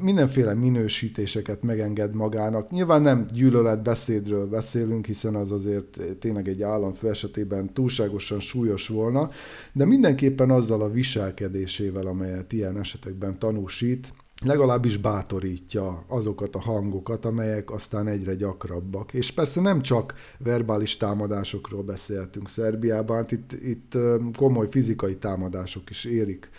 [0.00, 2.70] mindenféle minősítéseket megenged magának.
[2.70, 9.30] Nyilván nem gyűlöletbeszédről beszélünk, hiszen az azért tényleg egy államfő esetében túlságosan súlyos volna,
[9.72, 14.12] de mindenképpen azzal a viselkedésével, amelyet ilyen esetekben tanúsít,
[14.44, 19.14] legalábbis bátorítja azokat a hangokat, amelyek aztán egyre gyakrabbak.
[19.14, 23.96] És persze nem csak verbális támadásokról beszéltünk Szerbiában, hát itt, itt
[24.36, 26.50] komoly fizikai támadások is érik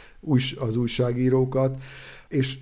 [0.59, 1.77] az újságírókat,
[2.27, 2.57] és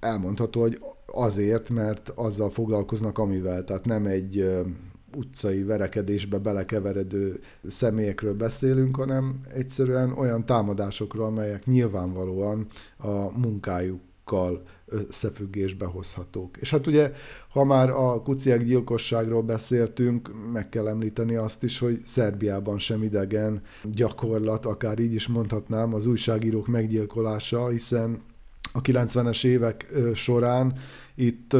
[0.00, 3.64] elmondható, hogy azért, mert azzal foglalkoznak, amivel.
[3.64, 4.50] Tehát nem egy
[5.16, 12.66] utcai verekedésbe belekeveredő személyekről beszélünk, hanem egyszerűen olyan támadásokról, amelyek nyilvánvalóan
[12.96, 16.56] a munkájukkal összefüggésbe hozhatók.
[16.56, 17.12] És hát ugye,
[17.50, 23.62] ha már a kuciák gyilkosságról beszéltünk, meg kell említeni azt is, hogy Szerbiában sem idegen
[23.84, 28.22] gyakorlat, akár így is mondhatnám, az újságírók meggyilkolása, hiszen
[28.72, 30.72] a 90-es évek során
[31.14, 31.56] itt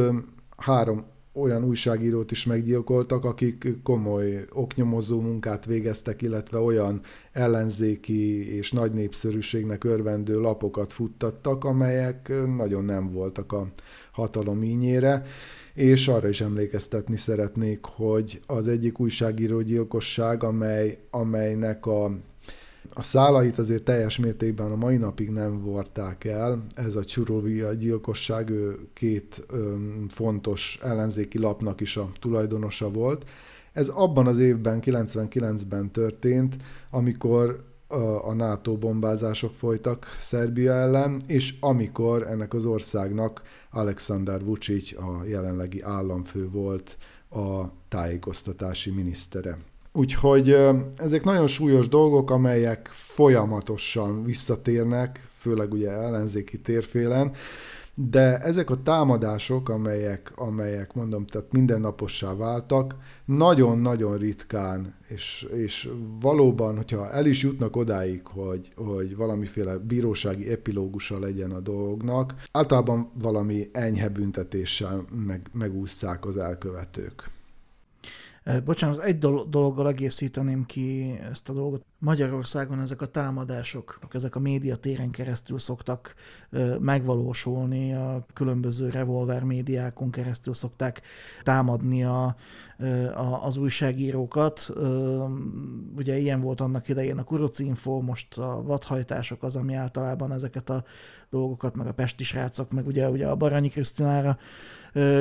[0.57, 8.91] három olyan újságírót is meggyilkoltak, akik komoly oknyomozó munkát végeztek, illetve olyan ellenzéki és nagy
[8.91, 13.67] népszerűségnek örvendő lapokat futtattak, amelyek nagyon nem voltak a
[14.11, 15.25] hatalom ínyére.
[15.73, 22.11] És arra is emlékeztetni szeretnék, hogy az egyik újságíró gyilkosság, amely, amelynek a
[22.95, 26.65] a szálait azért teljes mértékben a mai napig nem vorták el.
[26.75, 29.45] Ez a Csurovia gyilkosság, ő két
[30.07, 33.25] fontos ellenzéki lapnak is a tulajdonosa volt.
[33.73, 36.55] Ez abban az évben, 99-ben történt,
[36.89, 37.71] amikor
[38.23, 45.81] a NATO bombázások folytak Szerbia ellen, és amikor ennek az országnak Alexander Vucic, a jelenlegi
[45.81, 46.97] államfő volt
[47.29, 49.57] a tájékoztatási minisztere.
[49.95, 50.57] Úgyhogy
[50.95, 57.31] ezek nagyon súlyos dolgok, amelyek folyamatosan visszatérnek, főleg ugye ellenzéki térfélen,
[57.95, 65.89] de ezek a támadások, amelyek, amelyek mondom, tehát mindennapossá váltak, nagyon-nagyon ritkán, és, és
[66.21, 73.11] valóban, hogyha el is jutnak odáig, hogy, hogy valamiféle bírósági epilógusa legyen a dolognak, általában
[73.21, 77.29] valami enyhe büntetéssel meg, megúszszák az elkövetők.
[78.65, 79.17] Bocsánat, egy
[79.49, 81.85] dologgal egészíteném ki ezt a dolgot.
[82.03, 86.13] Magyarországon ezek a támadások, ezek a médiatéren keresztül szoktak
[86.79, 91.01] megvalósulni, a különböző revolver médiákon keresztül szokták
[91.43, 92.35] támadni a,
[93.15, 94.69] a, az újságírókat.
[95.95, 100.83] Ugye ilyen volt annak idején a Kurocinfo, most a vadhajtások az, ami általában ezeket a
[101.29, 104.37] dolgokat, meg a Pesti srácok, meg ugye, ugye a Baranyi Krisztinára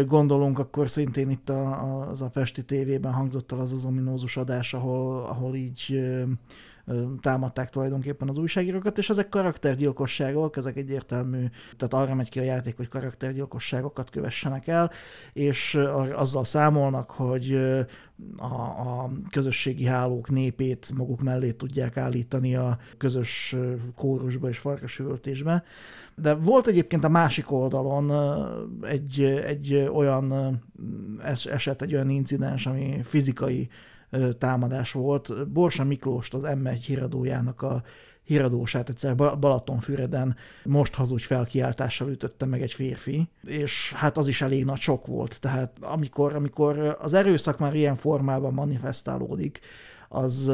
[0.07, 4.75] gondolunk, akkor szintén itt a, az a Pesti tévében hangzott el az az ominózus adás,
[4.75, 6.05] ahol, ahol így
[7.21, 11.45] támadták tulajdonképpen az újságírókat, és ezek karaktergyilkosságok, ezek egyértelmű,
[11.77, 14.91] tehát arra megy ki a játék, hogy karaktergyilkosságokat kövessenek el,
[15.33, 15.75] és
[16.13, 17.55] azzal számolnak, hogy
[18.37, 23.57] a, a közösségi hálók népét maguk mellé tudják állítani a közös
[23.97, 25.65] kórusba és farkasüvöltésbe.
[26.15, 28.13] De volt egyébként a másik oldalon
[28.83, 30.61] egy, egy olyan
[31.51, 33.69] eset, egy olyan incidens, ami fizikai
[34.39, 35.49] támadás volt.
[35.53, 37.83] Borsa Miklóst, az M1 híradójának a
[38.25, 44.65] híradósát egyszer Balatonfüreden most hazudj felkiáltással ütötte meg egy férfi, és hát az is elég
[44.65, 45.41] nagy sok volt.
[45.41, 49.61] Tehát amikor, amikor az erőszak már ilyen formában manifestálódik,
[50.09, 50.53] az,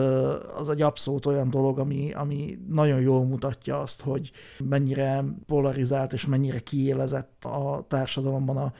[0.56, 4.30] az egy abszolút olyan dolog, ami, ami nagyon jól mutatja azt, hogy
[4.64, 8.72] mennyire polarizált és mennyire kiélezett a társadalomban a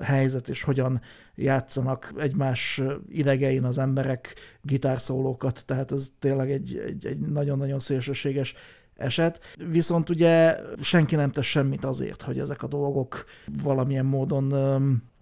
[0.00, 1.00] helyzet, és hogyan
[1.34, 8.54] játszanak egymás idegein az emberek gitárszólókat, tehát ez tényleg egy, egy, egy nagyon-nagyon szélsőséges
[8.96, 9.40] eset.
[9.70, 13.24] Viszont ugye senki nem tesz semmit azért, hogy ezek a dolgok
[13.62, 14.54] valamilyen módon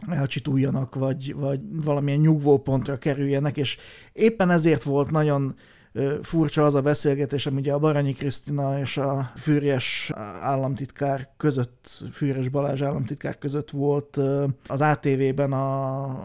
[0.08, 3.78] elcsituljanak, vagy, vagy valamilyen nyugvópontra kerüljenek, és
[4.12, 5.54] éppen ezért volt nagyon
[6.22, 12.48] furcsa az a beszélgetés, ami ugye a Baranyi Krisztina és a Fűrjes államtitkár között, Fűrjes
[12.48, 14.16] Balázs államtitkár között volt
[14.66, 16.16] az ATV-ben a,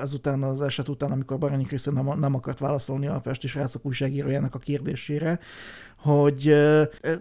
[0.00, 4.58] ezután az eset után, amikor Baranyi Krisztina nem, akart válaszolni a Pesti srácok újságírójának a
[4.58, 5.38] kérdésére,
[5.96, 6.56] hogy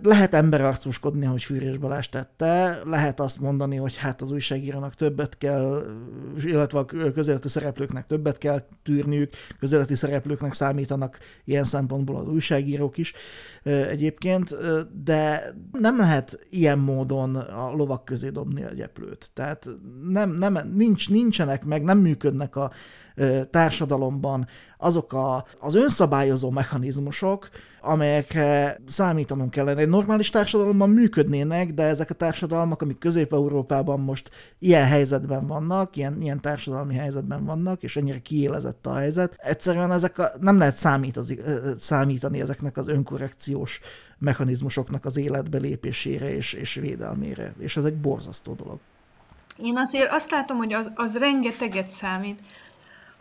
[0.03, 5.83] lehet emberarcuskodni, hogy Fűrés Balázs tette, lehet azt mondani, hogy hát az újságírónak többet kell,
[6.43, 13.13] illetve a közéleti szereplőknek többet kell tűrniük, közéleti szereplőknek számítanak ilyen szempontból az újságírók is
[13.63, 14.55] egyébként,
[15.03, 19.31] de nem lehet ilyen módon a lovak közé dobni a gyeplőt.
[19.33, 19.69] Tehát
[20.09, 22.71] nem, nem, nincs, nincsenek meg, nem működnek a
[23.49, 27.49] társadalomban azok a, az önszabályozó mechanizmusok,
[27.81, 29.81] amelyekre számítanunk kellene.
[29.81, 34.29] Egy normális társadalomban működnének, de ezek a társadalmak, amik Közép-Európában most
[34.59, 40.17] ilyen helyzetben vannak, ilyen, ilyen társadalmi helyzetben vannak, és ennyire kiélezett a helyzet, egyszerűen ezek
[40.17, 41.39] a, nem lehet számítani,
[41.77, 43.79] számítani ezeknek az önkorrekciós
[44.17, 48.79] mechanizmusoknak az életbe lépésére és, és védelmére, és ez egy borzasztó dolog.
[49.63, 52.39] Én azért azt látom, hogy az, az rengeteget számít,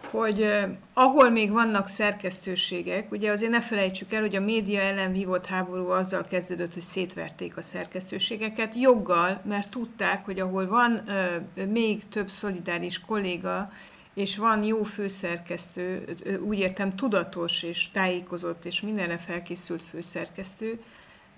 [0.05, 5.13] hogy eh, ahol még vannak szerkesztőségek, ugye azért ne felejtsük el, hogy a média ellen
[5.13, 11.67] vívott háború azzal kezdődött, hogy szétverték a szerkesztőségeket, joggal, mert tudták, hogy ahol van eh,
[11.67, 13.73] még több szolidáris kolléga,
[14.15, 16.05] és van jó főszerkesztő,
[16.47, 20.81] úgy értem tudatos és tájékozott és mindenre felkészült főszerkesztő,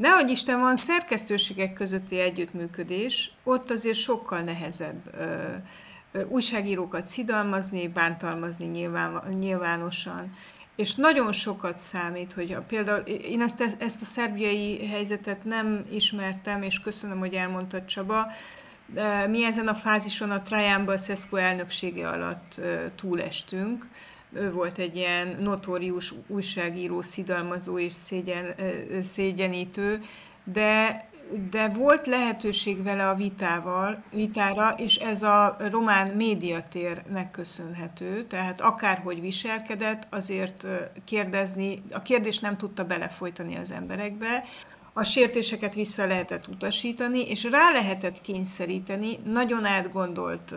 [0.01, 5.11] Nehogy Isten van szerkesztőségek közötti együttműködés, ott azért sokkal nehezebb
[6.29, 10.35] újságírókat szidalmazni, bántalmazni nyilván, nyilvánosan.
[10.77, 16.63] És nagyon sokat számít, hogy a, például én ezt, ezt a szerbiai helyzetet nem ismertem,
[16.63, 18.27] és köszönöm, hogy elmondtad Csaba,
[19.29, 22.61] mi ezen a fázison a Trajan Basescu elnöksége alatt
[22.97, 23.89] túlestünk.
[24.33, 28.55] Ő volt egy ilyen notórius újságíró, szidalmazó és szégyen,
[29.03, 30.03] szégyenítő,
[30.45, 31.05] de
[31.51, 39.21] de volt lehetőség vele a vitával, vitára, és ez a román médiatérnek köszönhető, tehát akárhogy
[39.21, 40.67] viselkedett, azért
[41.05, 44.45] kérdezni, a kérdés nem tudta belefolytani az emberekbe,
[44.93, 50.55] a sértéseket vissza lehetett utasítani, és rá lehetett kényszeríteni nagyon átgondolt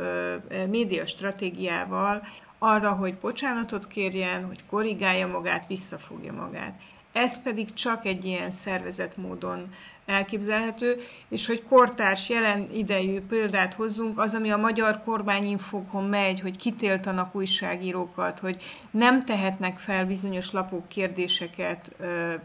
[0.70, 2.22] média stratégiával
[2.60, 6.80] arra, hogy bocsánatot kérjen, hogy korrigálja magát, visszafogja magát.
[7.12, 9.70] Ez pedig csak egy ilyen szervezett módon
[10.06, 16.58] elképzelhető, és hogy kortárs jelen idejű példát hozzunk, az, ami a magyar kormányinfokon megy, hogy
[16.58, 21.92] kitéltanak újságírókat, hogy nem tehetnek fel bizonyos lapok kérdéseket,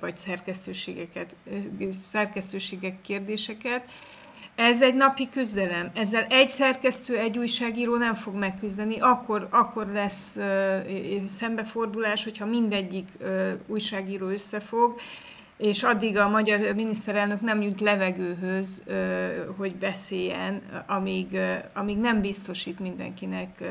[0.00, 1.36] vagy szerkesztőségeket,
[1.90, 3.82] szerkesztőségek kérdéseket,
[4.58, 5.90] ez egy napi küzdelem.
[5.94, 13.08] Ezzel egy szerkesztő, egy újságíró nem fog megküzdeni, akkor, akkor lesz uh, szembefordulás, hogyha mindegyik
[13.20, 15.00] uh, újságíró összefog,
[15.58, 18.82] és addig a magyar miniszterelnök nem jut levegőhöz,
[19.56, 21.38] hogy beszéljen, amíg,
[21.74, 23.64] amíg nem biztosít mindenkinek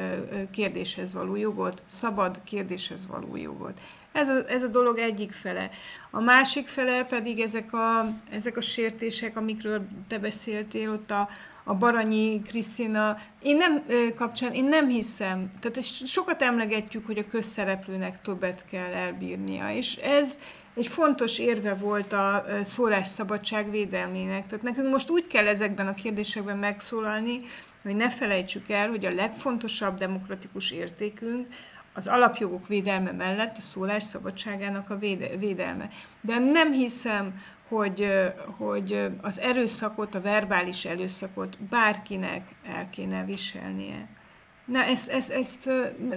[0.52, 3.80] kérdéshez való jogot, szabad kérdéshez való jogot.
[4.12, 5.70] Ez a, ez a dolog egyik fele.
[6.12, 11.30] A másik fele pedig ezek a, ezek a sértések, amikről te beszéltél, ott a,
[11.64, 18.22] a Baranyi Krisztina, én nem kapcsán, én nem hiszem, tehát sokat emlegetjük, hogy a közszereplőnek
[18.22, 20.40] többet kell elbírnia, és ez
[20.78, 24.48] egy fontos érve volt a szólásszabadság védelmének.
[24.48, 27.38] Tehát nekünk most úgy kell ezekben a kérdésekben megszólalni,
[27.84, 31.48] hogy ne felejtsük el, hogy a legfontosabb demokratikus értékünk
[31.94, 34.98] az alapjogok védelme mellett a szólás szabadságának a
[35.40, 35.90] védelme.
[36.22, 38.08] De nem hiszem, hogy,
[38.58, 44.17] hogy az erőszakot, a verbális erőszakot bárkinek el kéne viselnie.
[44.68, 45.66] Na, ezt, ezt, ezt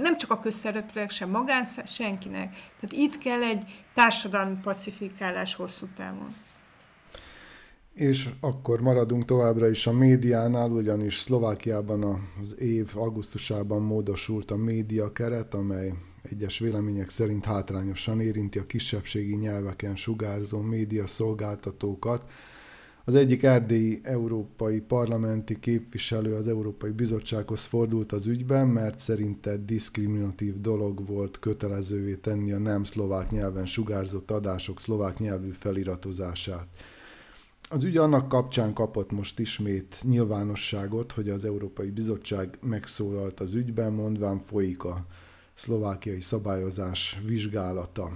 [0.02, 2.50] nem csak a közszereplőek, sem magán, senkinek.
[2.50, 6.34] Tehát itt kell egy társadalmi pacifikálás hosszú távon.
[7.94, 15.12] És akkor maradunk továbbra is a médiánál, ugyanis Szlovákiában az év augusztusában módosult a média
[15.12, 22.24] keret, amely egyes vélemények szerint hátrányosan érinti a kisebbségi nyelveken sugárzó média szolgáltatókat.
[23.10, 30.60] Az egyik erdélyi európai parlamenti képviselő az Európai Bizottsághoz fordult az ügyben, mert szerinte diszkriminatív
[30.60, 36.66] dolog volt kötelezővé tenni a nem szlovák nyelven sugárzott adások szlovák nyelvű feliratozását.
[37.70, 43.92] Az ügy annak kapcsán kapott most ismét nyilvánosságot, hogy az Európai Bizottság megszólalt az ügyben,
[43.92, 45.06] mondván folyik a
[45.54, 48.10] szlovákiai szabályozás vizsgálata.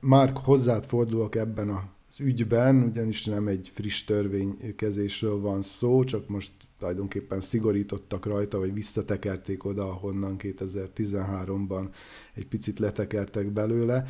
[0.00, 6.50] Már hozzád fordulok ebben az ügyben, ugyanis nem egy friss törvénykezésről van szó, csak most
[6.78, 11.88] tulajdonképpen szigorítottak rajta, vagy visszatekerték oda, ahonnan 2013-ban
[12.34, 14.04] egy picit letekertek belőle.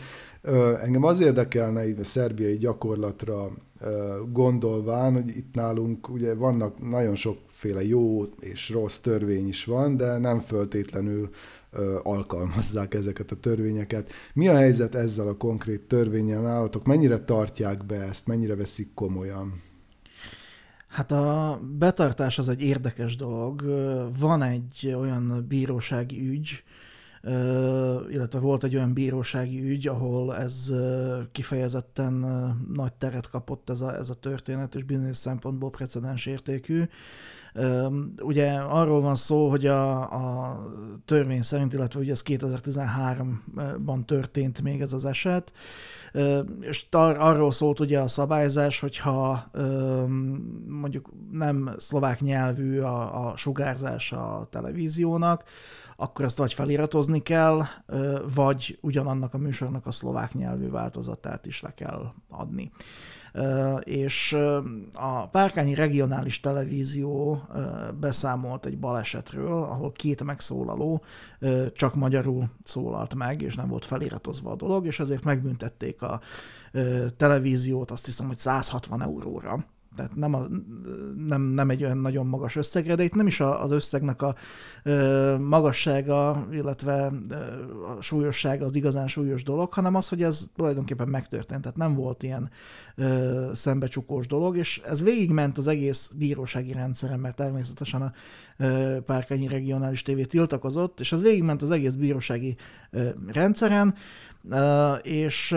[0.82, 3.52] Engem az érdekelne így a szerbiai gyakorlatra
[4.32, 10.18] gondolván, hogy itt nálunk ugye vannak nagyon sokféle jó és rossz törvény is van, de
[10.18, 11.30] nem föltétlenül
[12.02, 14.12] alkalmazzák ezeket a törvényeket.
[14.34, 16.84] Mi a helyzet ezzel a konkrét törvényen állatok?
[16.86, 19.62] Mennyire tartják be ezt, mennyire veszik komolyan?
[20.88, 23.62] Hát a betartás az egy érdekes dolog.
[24.18, 26.62] Van egy olyan bírósági ügy,
[28.10, 30.72] illetve volt egy olyan bírósági ügy, ahol ez
[31.32, 32.12] kifejezetten
[32.72, 36.84] nagy teret kapott ez a, ez a történet, és bizonyos szempontból precedens értékű.
[38.22, 40.60] Ugye arról van szó, hogy a, a
[41.04, 45.52] törvény szerint, illetve ugye ez 2013-ban történt még ez az eset,
[46.60, 49.50] és tar- arról szólt ugye a szabályzás, hogyha
[50.66, 55.44] mondjuk nem szlovák nyelvű a, a sugárzás a televíziónak,
[56.00, 57.62] akkor ezt vagy feliratozni kell,
[58.34, 62.70] vagy ugyanannak a műsornak a szlovák nyelvű változatát is le kell adni.
[63.80, 64.36] És
[64.92, 67.42] a Párkányi Regionális Televízió
[68.00, 71.02] beszámolt egy balesetről, ahol két megszólaló
[71.72, 76.20] csak magyarul szólalt meg, és nem volt feliratozva a dolog, és ezért megbüntették a
[77.16, 79.64] televíziót azt hiszem, hogy 160 euróra
[79.98, 80.46] tehát nem, a,
[81.26, 84.34] nem, nem egy olyan nagyon magas összegre, de itt nem is az összegnek a
[85.38, 87.12] magassága, illetve
[87.98, 92.22] a súlyossága az igazán súlyos dolog, hanem az, hogy ez tulajdonképpen megtörtént, tehát nem volt
[92.22, 92.50] ilyen
[93.52, 98.12] szembecsukós dolog, és ez végigment az egész bírósági rendszeren, mert természetesen a
[99.06, 102.56] Párkányi Regionális TV tiltakozott, és ez végigment az egész bírósági
[103.26, 103.94] rendszeren,
[105.02, 105.56] és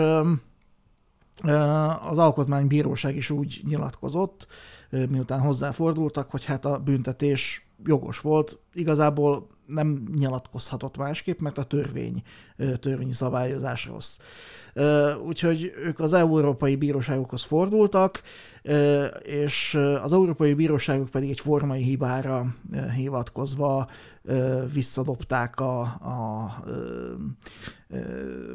[2.08, 4.46] az Alkotmánybíróság is úgy nyilatkozott,
[4.90, 8.58] miután hozzáfordultak, hogy hát a büntetés jogos volt.
[8.72, 12.22] Igazából nem nyilatkozhatott másképp, mert a törvény,
[12.80, 14.18] törvényi szabályozás rossz.
[15.26, 18.22] Úgyhogy ők az Európai Bíróságokhoz fordultak,
[19.22, 22.54] és az Európai Bíróságok pedig egy formai hibára
[22.96, 23.88] hivatkozva
[24.72, 26.54] visszadobták a, a,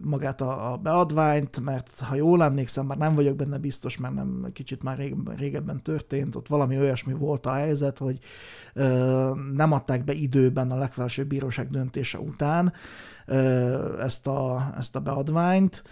[0.02, 4.50] magát a, a beadványt, mert ha jól emlékszem, már nem vagyok benne biztos, mert nem
[4.54, 8.20] kicsit már régebben, régebben történt, ott valami olyasmi volt a helyzet, hogy
[9.54, 12.74] nem adták be időben a legfelsőbb bíróság döntése után
[14.00, 15.84] ezt a, ezt a beadványt,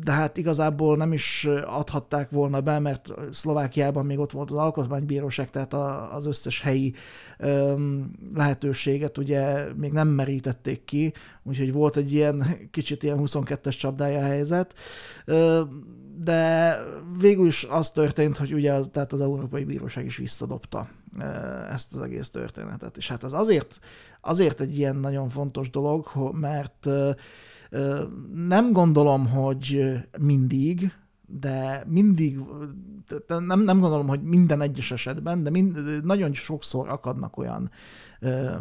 [0.00, 5.50] de hát igazából nem is adhatták volna be, mert Szlovákiában még ott volt az alkotmánybíróság,
[5.50, 5.74] tehát
[6.12, 6.94] az összes helyi
[8.34, 14.74] lehetőséget ugye még nem merítették ki, úgyhogy volt egy ilyen kicsit ilyen 22-es csapdája helyzet,
[16.20, 16.76] de
[17.18, 20.88] végül is az történt, hogy ugye az, tehát az Európai Bíróság is visszadobta
[21.70, 22.96] ezt az egész történetet.
[22.96, 23.78] És hát ez azért,
[24.20, 26.88] azért egy ilyen nagyon fontos dolog, mert
[28.34, 30.92] nem gondolom, hogy mindig,
[31.26, 32.38] de mindig,
[33.26, 37.70] nem, nem gondolom, hogy minden egyes esetben, de mind, nagyon sokszor akadnak olyan
[38.20, 38.54] ö,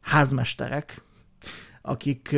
[0.00, 1.02] házmesterek,
[1.82, 2.32] akik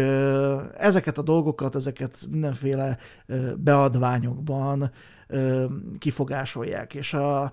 [0.78, 2.98] ezeket a dolgokat, ezeket mindenféle
[3.56, 4.90] beadványokban
[5.98, 6.94] kifogásolják.
[6.94, 7.52] És a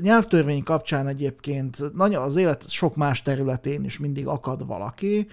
[0.00, 5.26] nyelvtörvény kapcsán egyébként nagyon az élet sok más területén is mindig akad valaki,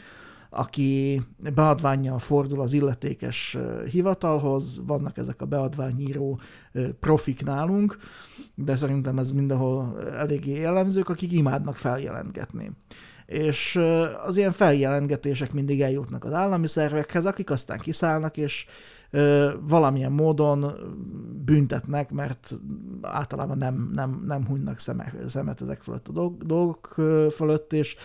[0.58, 1.22] aki
[1.53, 3.58] beadványjal fordul az illetékes
[3.91, 6.39] hivatalhoz, vannak ezek a beadványíró
[6.99, 7.97] profik nálunk,
[8.55, 12.72] de szerintem ez mindenhol eléggé jellemzők, akik imádnak feljelentgetni.
[13.26, 13.80] És
[14.26, 18.66] az ilyen feljelentgetések mindig eljutnak az állami szervekhez, akik aztán kiszállnak, és
[19.62, 20.74] valamilyen módon
[21.45, 22.53] büntetnek, mert
[23.01, 24.80] általában nem, nem, nem hunynak
[25.28, 26.12] szemet ezek fölött a
[26.45, 26.95] dolgok
[27.32, 27.95] fölött, és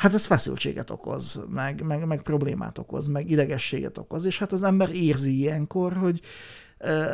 [0.00, 4.62] hát ez feszültséget okoz, meg, meg, meg problémát okoz, meg idegességet okoz, és hát az
[4.62, 6.20] ember érzi ilyenkor, hogy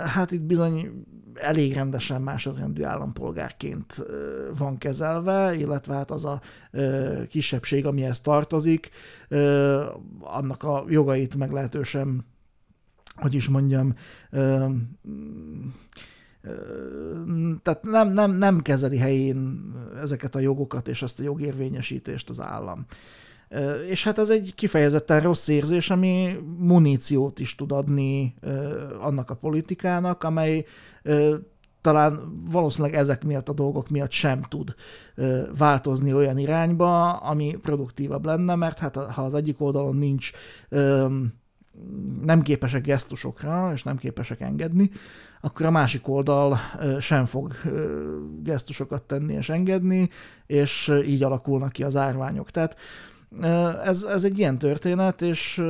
[0.07, 4.07] hát itt bizony elég rendesen másodrendű állampolgárként
[4.59, 6.41] van kezelve, illetve hát az a
[7.29, 8.91] kisebbség, amihez tartozik,
[10.21, 12.27] annak a jogait meglehetősen,
[13.15, 13.95] hogy is mondjam,
[17.63, 19.73] tehát nem, nem, nem kezeli helyén
[20.03, 22.87] ezeket a jogokat és ezt a jogérvényesítést az állam.
[23.89, 28.35] És hát ez egy kifejezetten rossz érzés, ami muníciót is tud adni
[29.01, 30.65] annak a politikának, amely
[31.81, 34.75] talán valószínűleg ezek miatt a dolgok miatt sem tud
[35.59, 40.31] változni olyan irányba, ami produktívabb lenne, mert hát ha az egyik oldalon nincs
[42.23, 44.91] nem képesek gesztusokra, és nem képesek engedni,
[45.47, 46.59] akkor a másik oldal
[47.01, 47.55] sem fog
[48.43, 50.11] gesztusokat tenni és engedni,
[50.47, 52.51] és így alakulnak ki az árványok.
[52.51, 52.77] Tehát
[53.85, 55.63] ez, ez egy ilyen történet, és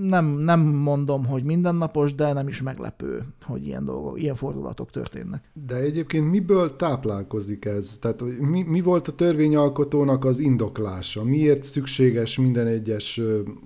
[0.00, 5.42] nem, nem mondom, hogy mindennapos, de nem is meglepő, hogy ilyen, dolgok, ilyen fordulatok történnek.
[5.66, 7.98] De egyébként miből táplálkozik ez?
[8.00, 11.24] Tehát mi, mi volt a törvényalkotónak az indoklása?
[11.24, 13.20] Miért szükséges minden egyes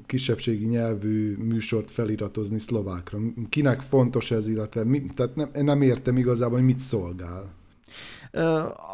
[0.06, 3.18] kisebbségi nyelvű műsort feliratozni szlovákra?
[3.48, 7.56] Kinek fontos ez, illetve mi, tehát nem, nem értem igazából, hogy mit szolgál.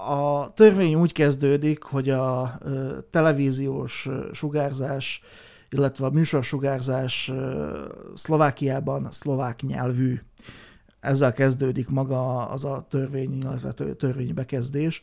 [0.06, 2.58] A törvény úgy kezdődik, hogy a
[3.10, 5.22] televíziós sugárzás,
[5.70, 7.32] illetve a műsorsugárzás
[8.14, 10.14] Szlovákiában szlovák nyelvű.
[11.00, 15.02] Ezzel kezdődik maga az a törvény, illetve törvénybekezdés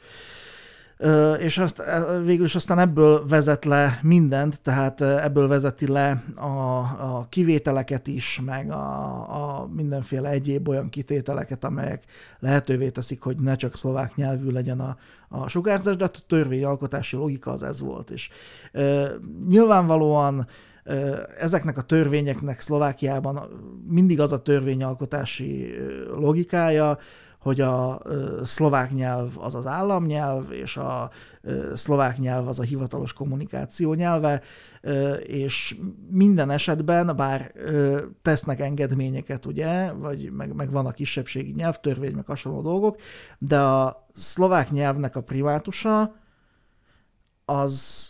[1.39, 1.81] és azt,
[2.23, 8.41] végül is aztán ebből vezet le mindent, tehát ebből vezeti le a, a kivételeket is,
[8.45, 12.03] meg a, a mindenféle egyéb olyan kitételeket, amelyek
[12.39, 14.97] lehetővé teszik, hogy ne csak szlovák nyelvű legyen a,
[15.29, 18.09] a sugárzás, de a törvényalkotási logika az ez volt.
[18.09, 18.29] És
[18.71, 19.07] e,
[19.47, 20.47] nyilvánvalóan
[21.39, 23.39] ezeknek a törvényeknek Szlovákiában
[23.87, 25.73] mindig az a törvényalkotási
[26.15, 26.97] logikája,
[27.41, 28.01] hogy a
[28.43, 31.09] szlovák nyelv az az államnyelv, és a
[31.73, 34.41] szlovák nyelv az a hivatalos kommunikáció nyelve,
[35.23, 35.75] és
[36.09, 37.51] minden esetben, bár
[38.21, 42.99] tesznek engedményeket, ugye, vagy meg, meg van a kisebbségi nyelvtörvény, meg hasonló dolgok,
[43.37, 46.15] de a szlovák nyelvnek a privátusa
[47.45, 48.09] az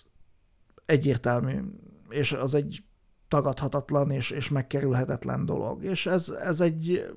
[0.85, 1.59] egyértelmű,
[2.09, 2.83] és az egy
[3.27, 5.83] tagadhatatlan és, és megkerülhetetlen dolog.
[5.83, 7.11] És ez, ez egy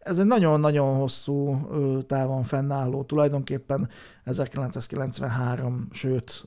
[0.00, 1.66] ez egy nagyon-nagyon hosszú
[2.06, 3.88] távon fennálló, tulajdonképpen
[4.24, 6.46] 1993, sőt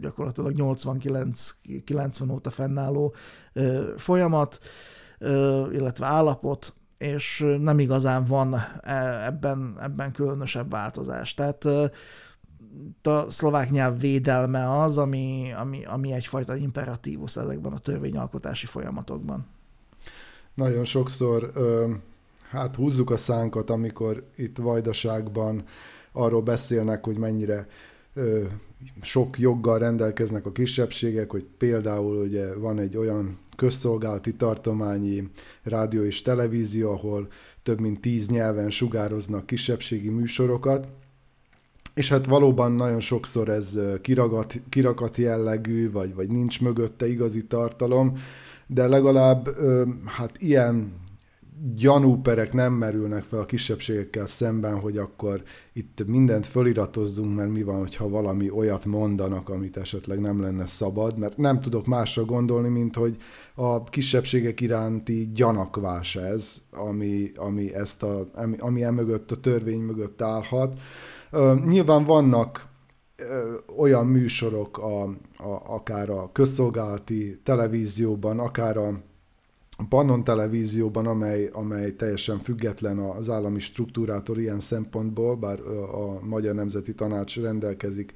[0.00, 3.14] gyakorlatilag 89-90 óta fennálló
[3.96, 4.58] folyamat,
[5.72, 11.34] illetve állapot, és nem igazán van e, ebben, ebben különösebb változás.
[11.34, 11.64] Tehát
[13.02, 19.46] a szlovák nyelv védelme az, ami, ami, ami egyfajta imperatívus ezekben a törvényalkotási folyamatokban.
[20.54, 21.52] Nagyon sokszor
[22.52, 25.64] hát húzzuk a szánkat, amikor itt Vajdaságban
[26.12, 27.66] arról beszélnek, hogy mennyire
[28.14, 28.42] ö,
[29.00, 35.30] sok joggal rendelkeznek a kisebbségek, hogy például ugye van egy olyan közszolgálati tartományi
[35.62, 37.28] rádió és televízió, ahol
[37.62, 40.88] több mint tíz nyelven sugároznak kisebbségi műsorokat,
[41.94, 48.16] és hát valóban nagyon sokszor ez kiragat, kirakat jellegű, vagy, vagy nincs mögötte igazi tartalom,
[48.66, 49.48] de legalább
[50.04, 51.00] hát ilyen
[51.74, 55.42] gyanúperek nem merülnek fel a kisebbségekkel szemben, hogy akkor
[55.72, 61.18] itt mindent föliratozzunk, mert mi van, hogyha valami olyat mondanak, amit esetleg nem lenne szabad,
[61.18, 63.16] mert nem tudok másra gondolni, mint hogy
[63.54, 70.22] a kisebbségek iránti gyanakvás ez, ami, ami, ezt a, ami, ami emögött a törvény mögött
[70.22, 70.78] állhat.
[71.64, 72.66] Nyilván vannak
[73.76, 79.00] olyan műsorok, a, a, akár a közszolgálati televízióban, akár a
[79.88, 85.60] Pannon televízióban, amely, amely teljesen független az állami struktúrától ilyen szempontból, bár
[85.92, 88.12] a Magyar Nemzeti Tanács rendelkezik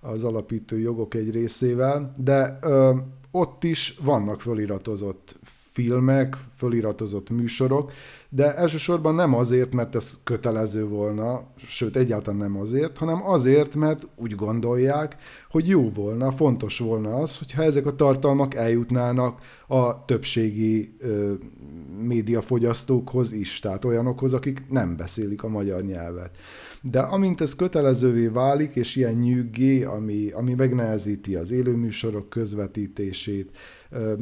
[0.00, 2.96] az alapító jogok egy részével, de ö,
[3.30, 5.38] ott is vannak föliratozott
[5.72, 7.92] filmek, föliratozott műsorok,
[8.32, 14.06] de elsősorban nem azért, mert ez kötelező volna, sőt egyáltalán nem azért, hanem azért, mert
[14.16, 15.16] úgy gondolják,
[15.50, 21.32] hogy jó volna, fontos volna az, hogyha ezek a tartalmak eljutnának a többségi ö,
[22.02, 26.36] médiafogyasztókhoz is, tehát olyanokhoz, akik nem beszélik a magyar nyelvet.
[26.82, 33.50] De amint ez kötelezővé válik, és ilyen nyűggé, ami, ami megnehezíti az élőműsorok közvetítését,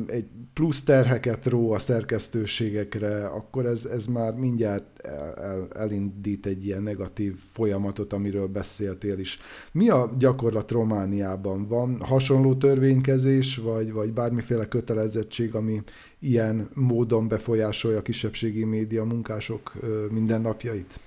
[0.07, 6.83] egy plusz terheket ró a szerkesztőségekre, akkor ez, ez már mindjárt el, elindít egy ilyen
[6.83, 9.39] negatív folyamatot, amiről beszéltél is.
[9.73, 11.67] Mi a gyakorlat Romániában?
[11.67, 15.83] Van hasonló törvénykezés, vagy, vagy bármiféle kötelezettség, ami
[16.19, 19.73] ilyen módon befolyásolja a kisebbségi média munkások
[20.11, 21.01] mindennapjait?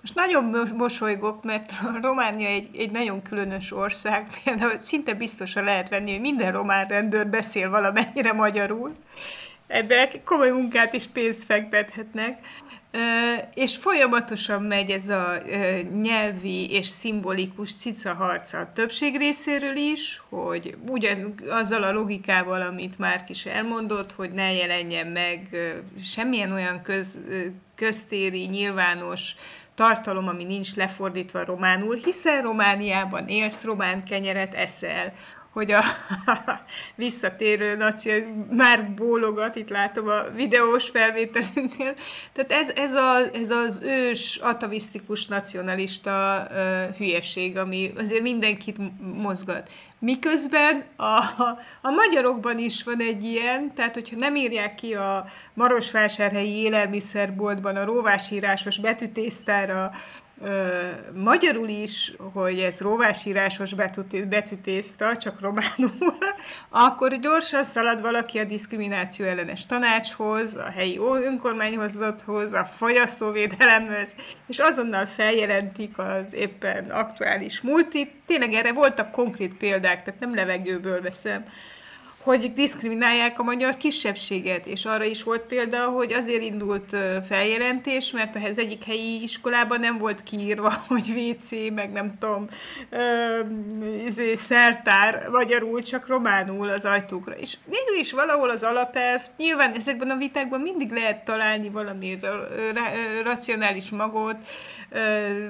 [0.00, 5.88] Most nagyon mosolygok, mert a Románia egy, egy nagyon különös ország, például szinte biztosan lehet
[5.88, 8.94] venni, hogy minden román rendőr beszél valamennyire magyarul.
[9.66, 12.38] Ebben komoly munkát és pénzt fektethetnek.
[13.54, 15.42] És folyamatosan megy ez a
[16.02, 23.24] nyelvi és szimbolikus cicaharca a többség részéről is, hogy ugyan azzal a logikával, amit már
[23.28, 25.56] is elmondott, hogy ne jelenjen meg
[26.04, 27.18] semmilyen olyan köz,
[27.80, 29.34] köztéri, nyilvános
[29.74, 35.12] tartalom, ami nincs lefordítva románul, hiszen Romániában élsz, román kenyeret eszel,
[35.52, 35.82] hogy a
[36.94, 38.10] visszatérő naci
[38.50, 41.94] már bólogat, itt látom a videós felvételünknél.
[42.32, 48.76] Tehát ez, ez, a, ez az ős atavisztikus nacionalista uh, hülyeség, ami azért mindenkit
[49.14, 49.70] mozgat.
[49.98, 51.04] Miközben a,
[51.82, 57.84] a, magyarokban is van egy ilyen, tehát hogyha nem írják ki a Marosvásárhelyi élelmiszerboltban a
[57.84, 59.90] róvásírásos betűtésztára
[61.14, 63.74] magyarul is, hogy ez róvásírásos
[64.28, 66.18] betűtészta, csak románul,
[66.86, 74.14] akkor gyorsan szalad valaki a diszkrimináció ellenes tanácshoz, a helyi önkormányhozathoz, a fogyasztóvédelemhez,
[74.46, 78.12] és azonnal feljelentik az éppen aktuális multit.
[78.26, 81.44] Tényleg erre voltak konkrét példák, tehát nem levegőből veszem
[82.22, 86.96] hogy diszkriminálják a magyar kisebbséget, és arra is volt példa, hogy azért indult
[87.28, 92.46] feljelentés, mert az egyik helyi iskolában nem volt kiírva, hogy WC, meg nem tudom,
[94.06, 97.34] izé, szertár magyarul, csak románul az ajtókra.
[97.34, 102.18] És végül is valahol az alapelv, nyilván ezekben a vitákban mindig lehet találni valami
[103.22, 104.36] racionális magot,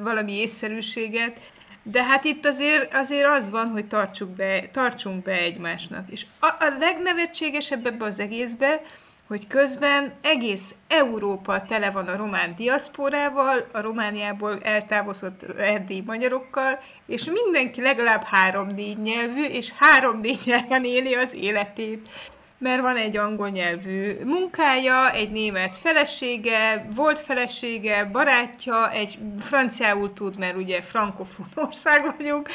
[0.03, 1.37] valami észszerűséget,
[1.83, 6.11] de hát itt azért, azért az van, hogy tartsuk be, tartsunk be egymásnak.
[6.11, 8.81] És a, a legnevetségesebb ebbe az egészbe,
[9.27, 17.25] hogy közben egész Európa tele van a román diaszporával, a Romániából eltávozott erdélyi magyarokkal, és
[17.25, 22.09] mindenki legalább három-négy nyelvű, és három-négy nyelven éli az életét
[22.61, 30.39] mert van egy angol nyelvű munkája, egy német felesége, volt felesége, barátja, egy franciául tud,
[30.39, 32.49] mert ugye frankofon ország vagyunk,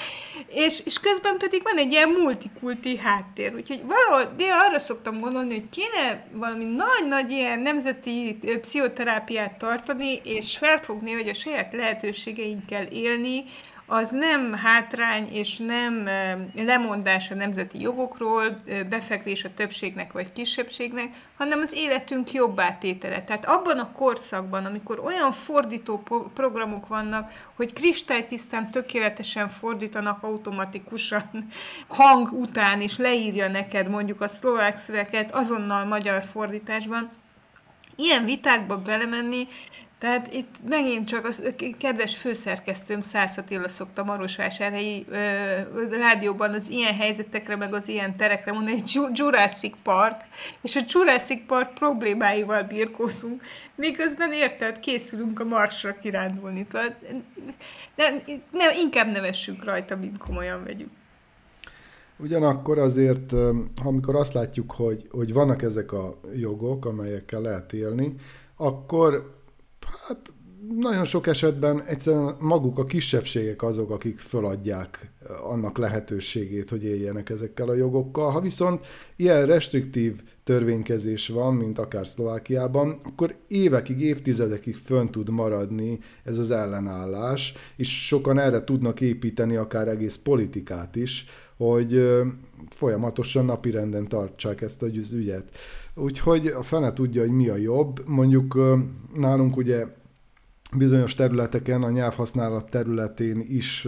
[0.48, 5.54] és, és közben pedig van egy ilyen multikulti háttér, úgyhogy valahol, de arra szoktam gondolni,
[5.54, 13.44] hogy kéne valami nagy-nagy ilyen nemzeti pszichoterápiát tartani, és felfogni, hogy a saját lehetőségeinkkel élni,
[13.88, 16.10] az nem hátrány és nem
[16.56, 18.56] lemondás a nemzeti jogokról,
[18.90, 23.24] befekvés a többségnek vagy kisebbségnek, hanem az életünk jobb átétele.
[23.24, 31.48] Tehát abban a korszakban, amikor olyan fordító programok vannak, hogy kristálytisztán tökéletesen fordítanak automatikusan
[31.88, 37.10] hang után, és leírja neked mondjuk a szlovák szöveget azonnal magyar fordításban,
[37.96, 39.48] ilyen vitákba belemenni
[40.06, 45.18] tehát itt megint csak az kedves főszerkesztőm Szász Attila szokta Marosvásárhelyi ö,
[45.90, 50.22] rádióban az ilyen helyzetekre, meg az ilyen terekre mondani, hogy Jurassic Park,
[50.62, 53.42] és a Jurassic Park problémáival birkózunk,
[53.76, 56.66] miközben érted, készülünk a marsra kirándulni.
[56.66, 56.96] Tehát,
[57.96, 58.10] ne,
[58.52, 60.90] ne, inkább nevessünk rajta, mint komolyan vegyük.
[62.18, 63.34] Ugyanakkor azért,
[63.84, 68.16] amikor azt látjuk, hogy, hogy vannak ezek a jogok, amelyekkel lehet élni,
[68.58, 69.44] akkor
[70.08, 70.34] Hát
[70.80, 75.12] nagyon sok esetben egyszerűen maguk a kisebbségek azok, akik föladják
[75.44, 78.32] annak lehetőségét, hogy éljenek ezekkel a jogokkal.
[78.32, 78.86] Ha viszont
[79.16, 86.52] ilyen restriktív törvénykezés van, mint akár Szlovákiában, akkor évekig, évtizedekig fönn tud maradni ez az
[86.52, 91.26] ellenállás, és sokan erre tudnak építeni akár egész politikát is,
[91.58, 92.10] hogy
[92.70, 95.50] folyamatosan napirenden tartsák ezt az ügyet.
[95.96, 98.08] Úgyhogy a fene tudja, hogy mi a jobb.
[98.08, 98.58] Mondjuk
[99.14, 99.86] nálunk ugye
[100.78, 103.88] bizonyos területeken, a nyelvhasználat területén is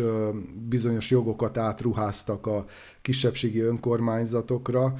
[0.70, 2.66] bizonyos jogokat átruháztak a
[3.02, 4.94] kisebbségi önkormányzatokra,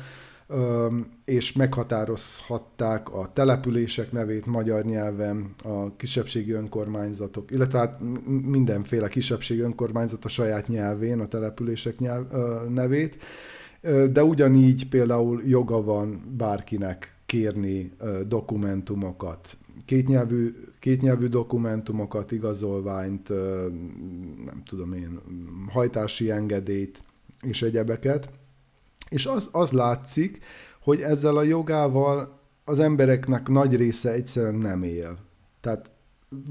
[1.26, 8.00] és meghatározhatták a települések nevét magyar nyelven, a kisebbségi önkormányzatok, illetve hát
[8.46, 12.26] mindenféle kisebbségi önkormányzat a saját nyelvén, a települések nyelv,
[12.70, 13.18] nevét,
[14.12, 17.92] de ugyanígy például joga van bárkinek kérni
[18.28, 23.30] dokumentumokat, kétnyelvű, kétnyelvű dokumentumokat, igazolványt,
[24.46, 25.20] nem tudom én,
[25.70, 27.04] hajtási engedélyt
[27.42, 28.30] és egyebeket.
[29.10, 30.40] És az, az látszik,
[30.82, 35.18] hogy ezzel a jogával az embereknek nagy része egyszerűen nem él.
[35.62, 35.92] Tehát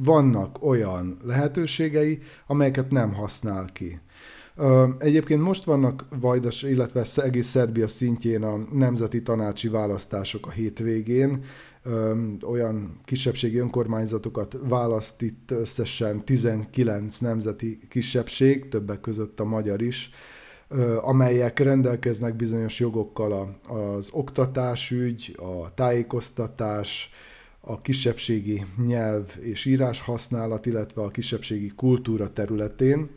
[0.04, 4.00] vannak olyan lehetőségei, amelyeket nem használ ki.
[4.98, 11.44] Egyébként most vannak Vajdas, illetve egész Szerbia szintjén a nemzeti tanácsi választások a hétvégén.
[12.42, 20.10] Olyan kisebbségi önkormányzatokat választ itt összesen 19 nemzeti kisebbség, többek között a magyar is,
[21.00, 27.10] amelyek rendelkeznek bizonyos jogokkal az oktatásügy, a tájékoztatás,
[27.60, 33.08] a kisebbségi nyelv és írás használat, illetve a kisebbségi kultúra területén.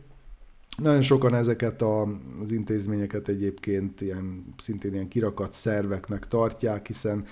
[0.76, 2.02] Nagyon sokan ezeket a,
[2.42, 7.24] az intézményeket egyébként ilyen, szintén ilyen kirakat szerveknek tartják, hiszen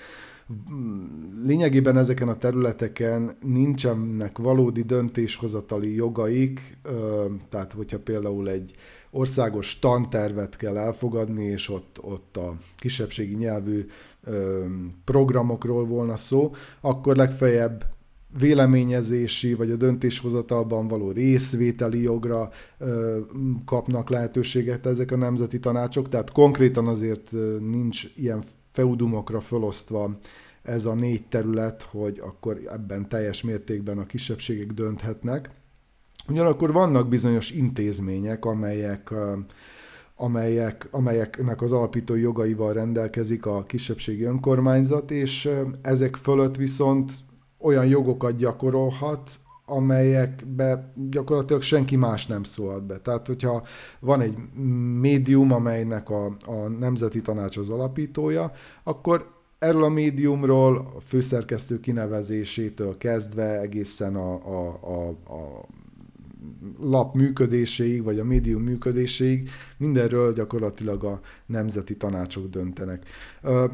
[1.45, 6.79] lényegében ezeken a területeken nincsenek valódi döntéshozatali jogaik,
[7.49, 8.71] tehát hogyha például egy
[9.11, 13.87] országos tantervet kell elfogadni, és ott, ott a kisebbségi nyelvű
[15.05, 17.85] programokról volna szó, akkor legfeljebb
[18.39, 23.19] véleményezési vagy a döntéshozatalban való részvételi jogra ö,
[23.65, 30.19] kapnak lehetőséget ezek a nemzeti tanácsok, tehát konkrétan azért nincs ilyen feudumokra felosztva
[30.63, 35.51] ez a négy terület, hogy akkor ebben teljes mértékben a kisebbségek dönthetnek.
[36.29, 39.13] Ugyanakkor vannak bizonyos intézmények, amelyek
[40.21, 45.49] amelyek, amelyeknek az alapító jogaival rendelkezik a kisebbségi önkormányzat, és
[45.83, 47.13] ezek fölött viszont
[47.59, 49.31] olyan jogokat gyakorolhat,
[49.67, 52.99] amelyekbe gyakorlatilag senki más nem szólhat be.
[52.99, 53.63] Tehát, hogyha
[54.01, 54.35] van egy
[55.01, 58.53] médium, amelynek a, a Nemzeti Tanács az alapítója,
[58.83, 65.67] akkor erről a médiumról a főszerkesztő kinevezésétől kezdve egészen a, a, a, a
[66.81, 73.05] lap működéséig, vagy a médium működéséig, mindenről gyakorlatilag a nemzeti tanácsok döntenek.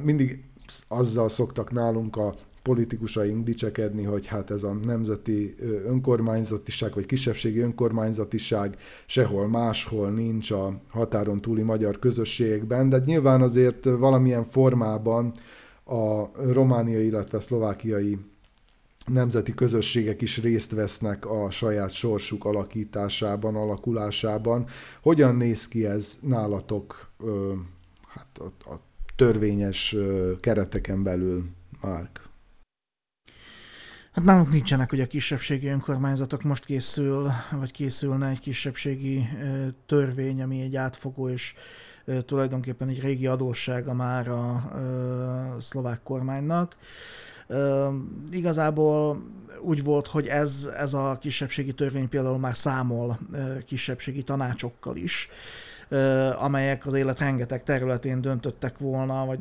[0.02, 0.44] Mindig
[0.88, 2.34] azzal szoktak nálunk a
[2.64, 5.54] politikusaink dicsekedni, hogy hát ez a nemzeti
[5.86, 13.84] önkormányzatiság, vagy kisebbségi önkormányzatiság sehol máshol nincs a határon túli magyar közösségekben, de nyilván azért
[13.84, 15.32] valamilyen formában
[15.84, 18.18] a romániai, illetve szlovákiai
[19.06, 24.66] nemzeti közösségek is részt vesznek a saját sorsuk alakításában, alakulásában.
[25.02, 27.10] Hogyan néz ki ez nálatok
[28.08, 28.80] hát a, a
[29.16, 29.96] törvényes
[30.40, 31.44] kereteken belül,
[31.82, 32.23] Márk?
[34.14, 39.28] Hát nálunk nincsenek ugye kisebbségi önkormányzatok, most készül, vagy készülne egy kisebbségi
[39.86, 41.54] törvény, ami egy átfogó és
[42.26, 44.62] tulajdonképpen egy régi adóssága már a
[45.60, 46.76] szlovák kormánynak.
[48.30, 49.22] Igazából
[49.60, 53.18] úgy volt, hogy ez, ez a kisebbségi törvény például már számol
[53.66, 55.28] kisebbségi tanácsokkal is,
[56.38, 59.38] amelyek az élet rengeteg területén döntöttek volna, vagy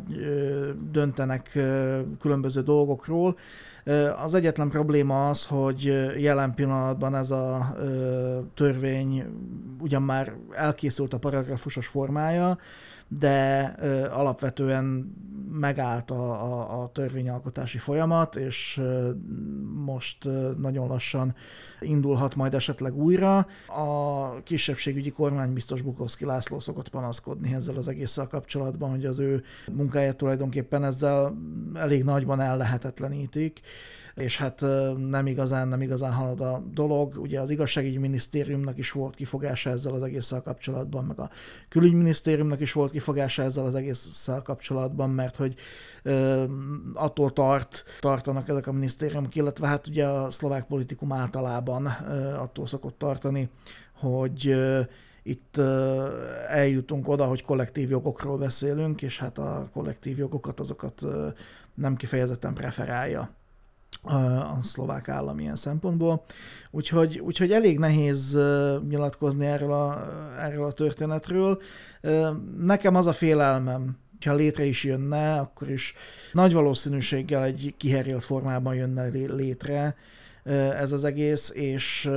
[0.91, 1.60] döntenek
[2.20, 3.38] különböző dolgokról.
[4.24, 5.84] Az egyetlen probléma az, hogy
[6.18, 7.76] jelen pillanatban ez a
[8.56, 9.24] törvény
[9.80, 12.58] ugyan már elkészült a paragrafusos formája,
[13.08, 15.16] de ö, alapvetően
[15.51, 19.12] megállt a, a, a törvényalkotási folyamat, és ö,
[19.86, 21.36] most ö, nagyon lassan
[21.80, 23.47] indulhat majd esetleg újra.
[23.68, 29.43] A kisebbségügyi kormány biztos Bukowski László szokott panaszkodni ezzel az egésszel kapcsolatban, hogy az ő
[29.72, 31.36] munkáját tulajdonképpen ezzel
[31.74, 33.62] elég nagyban ellehetetlenítik
[34.16, 34.61] és hát
[34.97, 37.18] nem igazán, nem igazán halad a dolog.
[37.18, 41.30] Ugye az igazságügyi minisztériumnak is volt kifogása ezzel az egésszel kapcsolatban, meg a
[41.70, 45.55] külügyminisztériumnak is volt kifogása ezzel az egésszel kapcsolatban, mert hogy
[46.93, 51.86] attól tart, tartanak ezek a minisztériumok, illetve hát ugye a szlovák politikum általában
[52.39, 53.49] attól szokott tartani,
[53.93, 54.55] hogy
[55.24, 55.57] itt
[56.47, 61.05] eljutunk oda, hogy kollektív jogokról beszélünk, és hát a kollektív jogokat azokat
[61.74, 63.30] nem kifejezetten preferálja
[64.04, 66.24] a szlovák állam ilyen szempontból.
[66.72, 68.38] Úgyhogy, úgyhogy elég nehéz
[68.89, 70.08] nyilatkozni erről a,
[70.39, 71.62] erről a történetről.
[72.58, 75.93] Nekem az a félelmem, ha létre is jönne, akkor is
[76.32, 79.95] nagy valószínűséggel egy kiherélt formában jönne létre,
[80.74, 82.10] ez az egész, és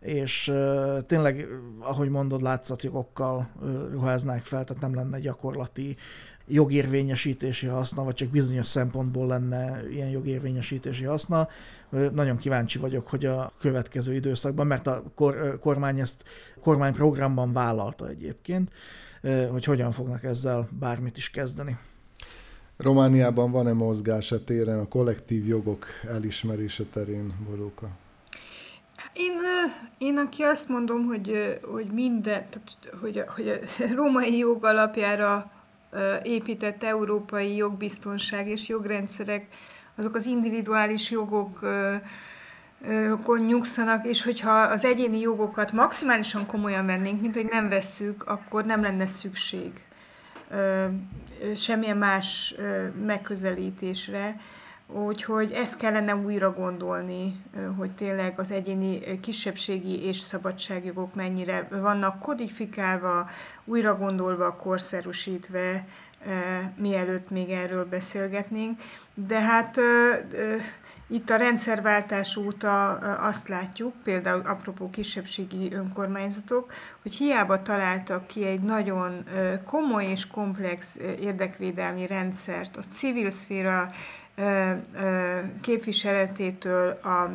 [0.00, 0.52] és
[1.06, 1.48] tényleg,
[1.78, 3.48] ahogy mondod, látszatjogokkal
[3.90, 5.96] ruháznák fel, tehát nem lenne gyakorlati
[6.46, 11.48] jogérvényesítési haszna, vagy csak bizonyos szempontból lenne ilyen jogérvényesítési haszna.
[12.12, 16.24] Nagyon kíváncsi vagyok, hogy a következő időszakban, mert a kor, kormány ezt
[16.60, 18.70] kormányprogramban vállalta egyébként,
[19.50, 21.78] hogy hogyan fognak ezzel bármit is kezdeni.
[22.76, 27.88] Romániában van-e mozgás a téren, a kollektív jogok elismerése terén, Boróka?
[29.12, 29.32] Én,
[29.98, 33.58] én aki azt mondom, hogy, hogy minden, tehát, hogy, hogy a
[33.96, 35.50] római jog alapjára
[36.22, 39.46] épített európai jogbiztonság és jogrendszerek,
[39.96, 41.60] azok az individuális jogok
[43.46, 48.82] nyugszanak, és hogyha az egyéni jogokat maximálisan komolyan vennénk, mint hogy nem vesszük, akkor nem
[48.82, 49.72] lenne szükség
[51.54, 52.54] semmilyen más
[53.06, 54.36] megközelítésre.
[54.94, 57.42] Úgyhogy ezt kellene újra gondolni,
[57.76, 63.28] hogy tényleg az egyéni kisebbségi és szabadságjogok mennyire vannak kodifikálva,
[63.64, 65.84] újra gondolva, korszerűsítve,
[66.76, 68.80] mielőtt még erről beszélgetnénk.
[69.14, 69.76] De hát
[71.08, 76.72] itt a rendszerváltás óta azt látjuk, például apropó kisebbségi önkormányzatok,
[77.02, 79.24] hogy hiába találtak ki egy nagyon
[79.64, 83.90] komoly és komplex érdekvédelmi rendszert a civil szféra
[85.60, 87.30] képviseletétől a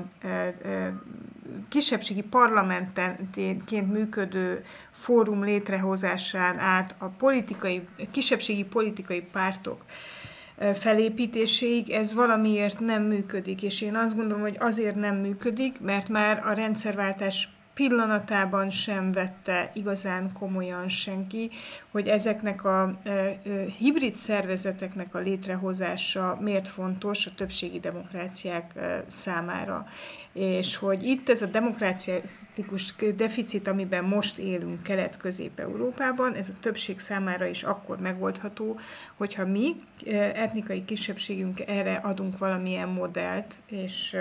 [1.69, 9.85] kisebbségi parlamentként működő fórum létrehozásán át a politikai, kisebbségi politikai pártok
[10.73, 11.89] felépítéséig.
[11.89, 16.51] Ez valamiért nem működik, és én azt gondolom, hogy azért nem működik, mert már a
[16.53, 21.49] rendszerváltás pillanatában sem vette igazán komolyan senki,
[21.91, 22.99] hogy ezeknek a
[23.77, 28.73] hibrid szervezeteknek a létrehozása miért fontos a többségi demokráciák
[29.07, 29.85] számára.
[30.33, 37.45] És hogy itt ez a demokráciatikus deficit, amiben most élünk Kelet-Közép-Európában, ez a többség számára
[37.45, 38.79] is akkor megoldható,
[39.15, 39.75] hogyha mi
[40.33, 44.15] etnikai kisebbségünk erre adunk valamilyen modellt, és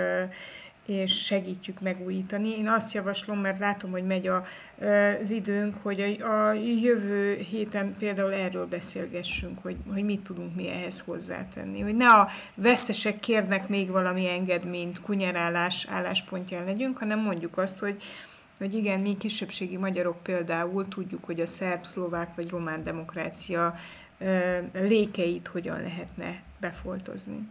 [0.87, 2.57] és segítjük megújítani.
[2.57, 4.43] Én azt javaslom, mert látom, hogy megy a,
[5.21, 10.69] az időnk, hogy a, a jövő héten például erről beszélgessünk, hogy, hogy mit tudunk mi
[10.69, 11.79] ehhez hozzátenni.
[11.79, 18.01] Hogy ne a vesztesek kérnek még valami engedményt, kunyerálás álláspontján legyünk, hanem mondjuk azt, hogy
[18.57, 23.75] hogy igen, mi kisebbségi magyarok például tudjuk, hogy a szerb, szlovák vagy román demokrácia
[24.73, 27.47] lékeit hogyan lehetne befoltozni.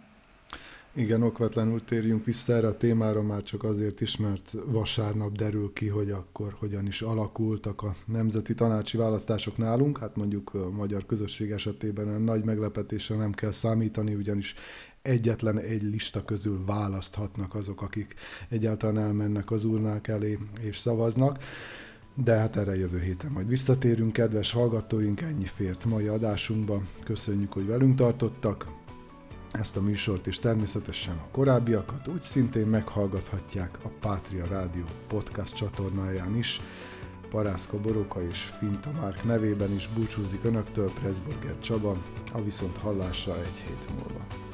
[0.99, 5.88] Igen, okvetlenül térjünk vissza erre a témára, már csak azért is, mert vasárnap derül ki,
[5.88, 9.99] hogy akkor hogyan is alakultak a nemzeti tanácsi választások nálunk.
[9.99, 14.55] Hát mondjuk a magyar közösség esetében nagy meglepetésre nem kell számítani, ugyanis
[15.03, 18.14] egyetlen egy lista közül választhatnak azok, akik
[18.49, 21.38] egyáltalán elmennek az urnák elé és szavaznak.
[22.14, 26.82] De hát erre jövő héten majd visszatérünk, kedves hallgatóink, ennyi fért mai adásunkba.
[27.05, 28.76] Köszönjük, hogy velünk tartottak
[29.59, 36.36] ezt a műsort, és természetesen a korábbiakat úgy szintén meghallgathatják a Pátria Rádió podcast csatornáján
[36.36, 36.61] is.
[37.30, 41.96] Parászka Boróka és Finta Márk nevében is búcsúzik Önöktől Pressburger Csaba,
[42.32, 44.45] a viszont hallásra egy hét múlva.